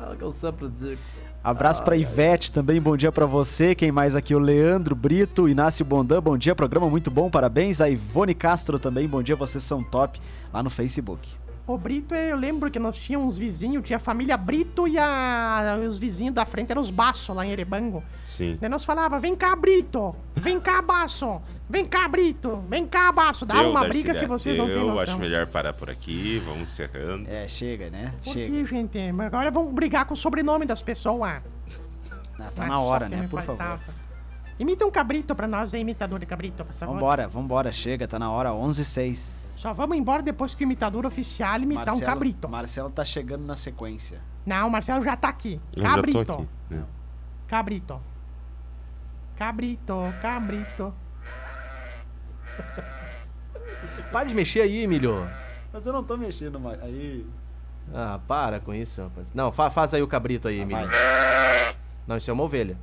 É 0.00 0.12
o 0.12 0.16
que 0.16 0.22
eu 0.22 0.32
sempre 0.32 0.68
digo. 0.68 1.00
Abraço 1.44 1.82
pra 1.82 1.94
Ivete 1.94 2.50
também, 2.50 2.80
bom 2.80 2.96
dia 2.96 3.12
pra 3.12 3.26
você. 3.26 3.74
Quem 3.74 3.92
mais 3.92 4.16
aqui? 4.16 4.34
O 4.34 4.38
Leandro 4.38 4.96
Brito, 4.96 5.46
Inácio 5.46 5.84
Bondan, 5.84 6.22
bom 6.22 6.38
dia, 6.38 6.54
programa 6.54 6.88
muito 6.88 7.10
bom, 7.10 7.28
parabéns. 7.28 7.82
A 7.82 7.90
Ivone 7.90 8.34
Castro 8.34 8.78
também, 8.78 9.06
bom 9.06 9.22
dia, 9.22 9.36
vocês 9.36 9.62
são 9.62 9.84
top, 9.84 10.18
lá 10.50 10.62
no 10.62 10.70
Facebook. 10.70 11.43
O 11.66 11.78
Brito, 11.78 12.14
eu 12.14 12.36
lembro 12.36 12.70
que 12.70 12.78
nós 12.78 12.94
tínhamos 12.98 13.34
uns 13.34 13.38
vizinhos, 13.38 13.82
tinha 13.86 13.96
a 13.96 14.00
família 14.00 14.36
Brito 14.36 14.86
e 14.86 14.98
a, 14.98 15.78
os 15.88 15.98
vizinhos 15.98 16.34
da 16.34 16.44
frente 16.44 16.70
eram 16.70 16.82
os 16.82 16.90
Baço 16.90 17.32
lá 17.32 17.46
em 17.46 17.52
Erebango. 17.52 18.04
Sim. 18.22 18.58
Daí 18.60 18.68
nós 18.68 18.84
falava, 18.84 19.18
vem 19.18 19.34
cá, 19.34 19.56
Brito, 19.56 20.14
vem 20.34 20.60
cá, 20.60 20.82
Baço, 20.82 21.40
vem 21.66 21.86
cá, 21.86 22.06
Brito, 22.06 22.62
vem 22.68 22.86
cá, 22.86 23.10
Baço. 23.10 23.46
Dá 23.46 23.62
Eu, 23.62 23.70
uma 23.70 23.80
Darcília, 23.80 24.12
briga 24.12 24.20
que 24.20 24.26
vocês 24.26 24.58
não 24.58 24.66
têm 24.66 24.76
Eu 24.76 25.00
acho 25.00 25.18
melhor 25.18 25.46
parar 25.46 25.72
por 25.72 25.88
aqui, 25.88 26.38
vamos 26.44 26.64
encerrando. 26.64 27.26
É, 27.30 27.48
chega, 27.48 27.88
né? 27.88 28.12
Por 28.22 28.34
chega. 28.34 28.50
que, 28.52 28.66
gente? 28.66 28.98
Agora 28.98 29.50
vamos 29.50 29.72
brigar 29.72 30.04
com 30.04 30.12
o 30.12 30.16
sobrenome 30.18 30.66
das 30.66 30.82
pessoas. 30.82 31.40
Ah, 32.38 32.50
tá 32.54 32.66
na 32.66 32.78
hora, 32.78 33.08
né? 33.08 33.26
Por 33.30 33.40
faltava. 33.40 33.78
favor. 33.78 34.03
Imita 34.58 34.86
um 34.86 34.90
cabrito 34.90 35.34
pra 35.34 35.48
nós 35.48 35.74
aí, 35.74 35.80
imitador 35.80 36.18
de 36.20 36.26
cabrito, 36.26 36.64
por 36.64 36.72
favor. 36.72 36.94
Vambora, 36.94 37.26
vambora, 37.28 37.72
chega, 37.72 38.06
tá 38.06 38.18
na 38.18 38.30
hora, 38.30 38.52
11 38.52 38.80
h 38.82 38.84
06 38.88 39.52
Só 39.56 39.72
vamos 39.72 39.96
embora 39.96 40.22
depois 40.22 40.54
que 40.54 40.62
o 40.62 40.66
imitador 40.66 41.04
oficial 41.06 41.58
imitar 41.60 41.92
um 41.94 42.00
cabrito. 42.00 42.48
Marcelo 42.48 42.90
tá 42.90 43.04
chegando 43.04 43.44
na 43.44 43.56
sequência. 43.56 44.20
Não, 44.46 44.68
o 44.68 44.70
Marcelo 44.70 45.02
já 45.04 45.16
tá 45.16 45.28
aqui. 45.28 45.60
Eu 45.74 45.82
já 45.82 45.94
Cabrito. 45.94 46.24
tô 46.24 46.32
aqui. 46.34 46.48
né? 46.70 46.84
Cabrito. 47.48 48.00
Cabrito, 49.36 49.94
cabrito. 50.22 50.94
Para 54.12 54.28
de 54.28 54.34
mexer 54.34 54.60
aí, 54.60 54.82
Emílio. 54.82 55.26
Mas 55.72 55.84
eu 55.86 55.92
não 55.92 56.04
tô 56.04 56.16
mexendo 56.16 56.60
mais. 56.60 56.80
Aí. 56.82 57.26
Ah, 57.92 58.20
para 58.28 58.60
com 58.60 58.72
isso, 58.72 59.02
rapaz. 59.02 59.32
Não, 59.34 59.50
fa- 59.50 59.70
faz 59.70 59.92
aí 59.92 60.02
o 60.02 60.06
cabrito 60.06 60.46
aí, 60.46 60.60
Emílio. 60.60 60.88
Não, 62.06 62.16
isso 62.16 62.30
é 62.30 62.34
uma 62.34 62.44
ovelha. 62.44 62.76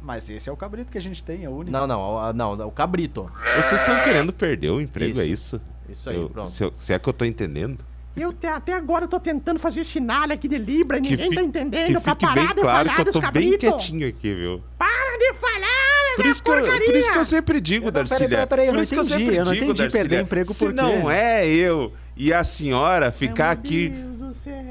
Mas 0.00 0.30
esse 0.30 0.48
é 0.48 0.52
o 0.52 0.56
cabrito 0.56 0.90
que 0.92 0.98
a 0.98 1.00
gente 1.00 1.22
tem, 1.22 1.44
é 1.44 1.48
o 1.48 1.52
único. 1.52 1.70
Não, 1.70 1.86
não, 1.86 2.00
o- 2.00 2.32
não, 2.32 2.68
o 2.68 2.70
cabrito. 2.70 3.30
Vocês 3.56 3.80
estão 3.80 4.00
querendo 4.02 4.32
perder 4.32 4.70
o 4.70 4.80
emprego, 4.80 5.12
Isso. 5.12 5.20
é 5.20 5.26
isso? 5.26 5.60
Isso 5.88 6.10
aí, 6.10 6.16
Eu- 6.16 6.30
pronto. 6.30 6.50
se, 6.50 6.62
eu- 6.64 6.72
se 6.74 6.92
é 6.92 6.98
que 6.98 7.08
eu 7.08 7.12
tô 7.12 7.24
entendendo. 7.24 7.78
Eu 8.16 8.32
te- 8.32 8.46
até 8.46 8.72
agora 8.74 9.04
eu 9.04 9.08
tô 9.08 9.20
tentando 9.20 9.58
fazer 9.60 9.84
sinal 9.84 10.24
aqui 10.30 10.48
de 10.48 10.58
Libra 10.58 10.98
e 10.98 11.02
Que 11.02 11.10
ninguém 11.10 11.28
fi- 11.30 11.34
tá 11.36 11.40
que 11.40 11.46
entendendo 11.46 12.00
pra 12.00 12.12
fique 12.14 12.26
parar 12.26 12.34
bem 12.34 12.46
de 12.48 12.54
claro 12.60 12.88
falar 12.90 12.94
que 12.94 13.00
eu 13.08 13.12
tô 13.12 13.20
bem 13.20 13.22
cabritos. 13.22 13.58
quietinho 13.58 14.08
aqui, 14.08 14.34
viu? 14.34 14.62
Para 14.76 15.18
de 15.18 15.34
falar 15.34 16.16
Por 16.16 16.22
essa 16.24 16.30
isso, 16.30 16.42
que 16.42 16.50
eu, 16.50 16.62
por 16.84 16.94
isso 16.96 17.12
que 17.12 17.18
eu 17.18 17.24
sempre 17.24 17.60
digo, 17.60 17.90
Darcília. 17.92 18.28
peraí, 18.28 18.46
peraí, 18.46 18.66
eu 18.66 18.70
por 18.70 18.76
não 18.76 18.82
isso 18.82 18.92
que 18.94 18.98
eu 19.00 19.04
entendi, 19.04 19.18
sempre 19.20 19.36
eu 19.36 19.44
não 19.44 19.52
digo, 19.52 19.64
entendi 19.66 19.82
Darcília, 19.82 20.08
perder 20.08 20.22
emprego 20.24 20.52
Se 20.52 20.58
por 20.58 20.68
quê? 20.74 20.74
não 20.82 21.08
é 21.10 21.46
eu 21.46 21.92
e 22.16 22.32
a 22.32 22.42
senhora 22.42 23.12
ficar 23.12 23.44
Meu 23.44 23.52
aqui 23.52 23.88
Deus. 23.90 24.17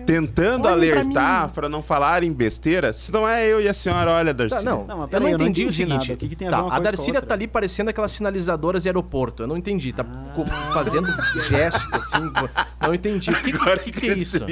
Tentando 0.05 0.67
Olhe 0.67 0.89
pra 0.91 0.99
alertar 1.01 1.49
pra 1.51 1.67
não 1.69 1.81
falarem 1.83 2.33
besteira. 2.33 2.91
Se 2.93 3.11
não 3.11 3.27
é 3.27 3.45
eu 3.47 3.59
e 3.61 3.67
a 3.67 3.73
senhora, 3.73 4.11
olha, 4.13 4.33
Darcy. 4.33 4.55
Tá, 4.57 4.61
não, 4.63 4.85
Não, 4.85 4.97
mas 4.97 5.03
eu 5.03 5.07
peraí, 5.09 5.23
não 5.25 5.31
eu 5.31 5.37
não 5.37 5.45
entendi 5.45 5.61
o 5.61 5.63
entendi 5.65 5.75
seguinte. 5.75 5.99
nada. 6.09 6.13
O 6.13 6.17
que 6.17 6.29
que 6.29 6.35
tem 6.35 6.47
a 6.47 6.51
tá, 6.51 6.57
ver 6.57 6.63
uma 6.63 6.75
a 6.75 6.79
Darcília 6.79 7.21
tá 7.21 7.33
ali 7.33 7.47
parecendo 7.47 7.89
aquelas 7.89 8.11
sinalizadoras 8.11 8.83
de 8.83 8.89
aeroporto. 8.89 9.43
Eu 9.43 9.47
não 9.47 9.57
entendi. 9.57 9.91
Tá 9.93 10.03
co- 10.03 10.45
fazendo 10.73 11.07
gesto 11.47 11.95
assim. 11.95 12.31
Não 12.81 12.93
entendi. 12.93 13.29
O 13.31 13.35
que, 13.43 13.51
Agora 13.53 13.79
que, 13.79 13.91
que 13.91 14.09
é 14.09 14.13
isso? 14.17 14.39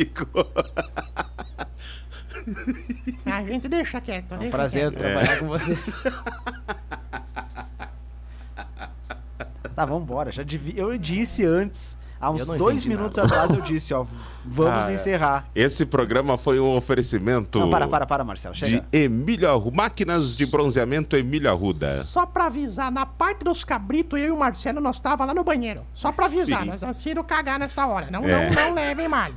A 3.26 3.42
gente 3.44 3.68
deixa 3.68 4.00
quieto. 4.00 4.34
É 4.34 4.36
um 4.36 4.40
deixa 4.40 4.52
prazer 4.52 4.92
quieto. 4.92 5.00
trabalhar 5.00 5.40
com 5.40 5.48
vocês. 5.48 5.84
tá, 9.76 9.86
vambora. 9.86 10.32
Já 10.32 10.44
devia... 10.44 10.80
Eu 10.80 10.98
disse 10.98 11.46
antes, 11.46 11.98
há 12.26 12.32
uns 12.32 12.48
dois 12.58 12.86
minutos 12.86 13.18
nada. 13.18 13.28
atrás, 13.44 13.52
eu 13.52 13.62
disse, 13.62 13.94
ó, 13.94 14.06
vamos 14.46 14.74
Ah, 14.86 14.92
é. 14.92 14.96
encerrar. 14.96 15.48
Esse 15.56 15.86
programa 15.86 16.38
foi 16.38 16.60
um 16.60 16.76
oferecimento 16.76 17.60
Não, 17.60 17.70
para, 17.70 17.88
para, 17.88 18.06
para, 18.06 18.24
Marcelo. 18.24 18.54
de 18.54 18.60
Chega. 18.60 18.86
Emílio 18.92 19.50
Arru- 19.50 19.72
Máquinas 19.72 20.36
de 20.38 20.46
bronzeamento 20.46 21.16
Emílio 21.16 21.50
Arruda. 21.50 22.04
Só 22.04 22.26
pra 22.26 22.46
avisar, 22.46 22.92
na 22.92 23.06
parte 23.06 23.44
dos 23.44 23.64
cabritos, 23.64 24.20
eu 24.20 24.28
e 24.28 24.32
o 24.32 24.38
Marcelo, 24.38 24.80
nós 24.82 25.00
tava 25.02 25.26
lá 25.26 25.34
no 25.34 25.44
banheiro. 25.44 25.82
Só 25.94 26.12
pra 26.12 26.26
avisar, 26.26 26.64
Sim. 26.64 26.70
nós 26.70 26.84
assino 26.84 27.24
cagar 27.24 27.60
nessa 27.60 27.86
hora. 27.88 28.10
Não, 28.12 28.24
É. 28.28 28.50
não, 28.50 28.56
não 28.70 28.74
levem 28.74 29.08
mal. 29.08 29.32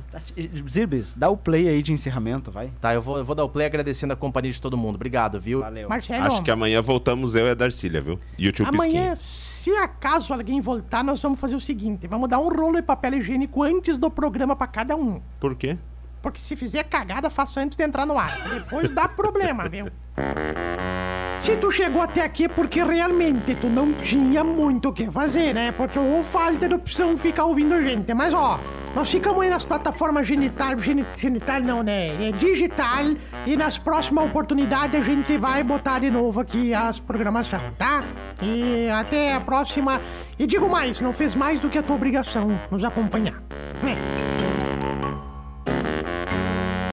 Zirbis, 0.69 1.13
dá 1.13 1.29
o 1.29 1.37
play 1.37 1.67
aí 1.67 1.81
de 1.81 1.91
encerramento, 1.91 2.51
vai. 2.51 2.69
Tá, 2.81 2.93
eu 2.93 3.01
vou, 3.01 3.17
eu 3.17 3.25
vou 3.25 3.35
dar 3.35 3.43
o 3.43 3.49
play 3.49 3.65
agradecendo 3.67 4.13
a 4.13 4.15
companhia 4.15 4.51
de 4.51 4.61
todo 4.61 4.77
mundo. 4.77 4.95
Obrigado, 4.95 5.39
viu? 5.39 5.61
Valeu. 5.61 5.89
Marcelo, 5.89 6.25
Acho 6.25 6.41
que 6.43 6.51
amanhã 6.51 6.81
voltamos 6.81 7.35
eu 7.35 7.45
e 7.47 7.49
a 7.49 7.53
Darcília, 7.53 8.01
viu? 8.01 8.19
E 8.37 8.47
o 8.47 8.51
tio 8.51 8.65
amanhã, 8.67 9.15
Pisquinha. 9.15 9.15
Se 9.59 9.71
acaso 9.71 10.33
alguém 10.33 10.61
voltar, 10.61 11.03
nós 11.03 11.21
vamos 11.21 11.37
fazer 11.37 11.55
o 11.55 11.59
seguinte: 11.59 12.07
vamos 12.07 12.29
dar 12.29 12.39
um 12.39 12.47
rolo 12.47 12.75
de 12.75 12.81
papel 12.81 13.15
higiênico 13.15 13.61
antes 13.61 13.97
do 13.97 14.09
programa 14.09 14.55
pra 14.55 14.67
cada 14.67 14.95
um. 14.95 15.21
Por 15.37 15.53
quê? 15.53 15.77
Porque 16.21 16.39
se 16.39 16.55
fizer 16.55 16.83
cagada, 16.83 17.29
faça 17.29 17.61
antes 17.61 17.77
de 17.77 17.83
entrar 17.83 18.05
no 18.05 18.17
ar. 18.17 18.35
Depois 18.53 18.93
dá 18.93 19.07
problema, 19.07 19.67
viu? 19.69 19.85
Se 21.39 21.55
tu 21.55 21.71
chegou 21.71 22.01
até 22.01 22.21
aqui 22.21 22.43
é 22.45 22.47
porque 22.49 22.83
realmente 22.83 23.55
tu 23.55 23.69
não 23.69 23.93
tinha 23.93 24.43
muito 24.43 24.89
o 24.89 24.93
que 24.93 25.09
fazer, 25.09 25.53
né? 25.53 25.71
Porque 25.71 25.97
ou 25.97 26.21
falta 26.23 26.67
de 26.67 26.75
opção 26.75 27.15
ficar 27.15 27.45
ouvindo 27.45 27.81
gente. 27.81 28.13
Mas 28.13 28.33
ó, 28.33 28.59
nós 28.93 29.09
ficamos 29.09 29.39
aí 29.41 29.49
nas 29.49 29.63
plataformas 29.63 30.27
genital, 30.27 30.77
geni- 30.77 31.05
genital 31.15 31.61
não, 31.61 31.81
né? 31.81 32.27
É 32.29 32.31
digital. 32.33 33.05
E 33.45 33.55
nas 33.55 33.77
próximas 33.77 34.25
oportunidades 34.25 34.99
a 34.99 35.03
gente 35.03 35.37
vai 35.37 35.63
botar 35.63 35.99
de 35.99 36.11
novo 36.11 36.41
aqui 36.41 36.73
as 36.73 36.99
programações, 36.99 37.73
tá? 37.77 38.03
E 38.41 38.89
até 38.89 39.33
a 39.33 39.39
próxima. 39.39 40.01
E 40.37 40.45
digo 40.45 40.67
mais, 40.69 40.99
não 40.99 41.13
fez 41.13 41.35
mais 41.35 41.61
do 41.61 41.69
que 41.69 41.77
a 41.77 41.83
tua 41.83 41.95
obrigação 41.95 42.59
nos 42.69 42.83
acompanhar. 42.83 43.41
É. 43.81 44.38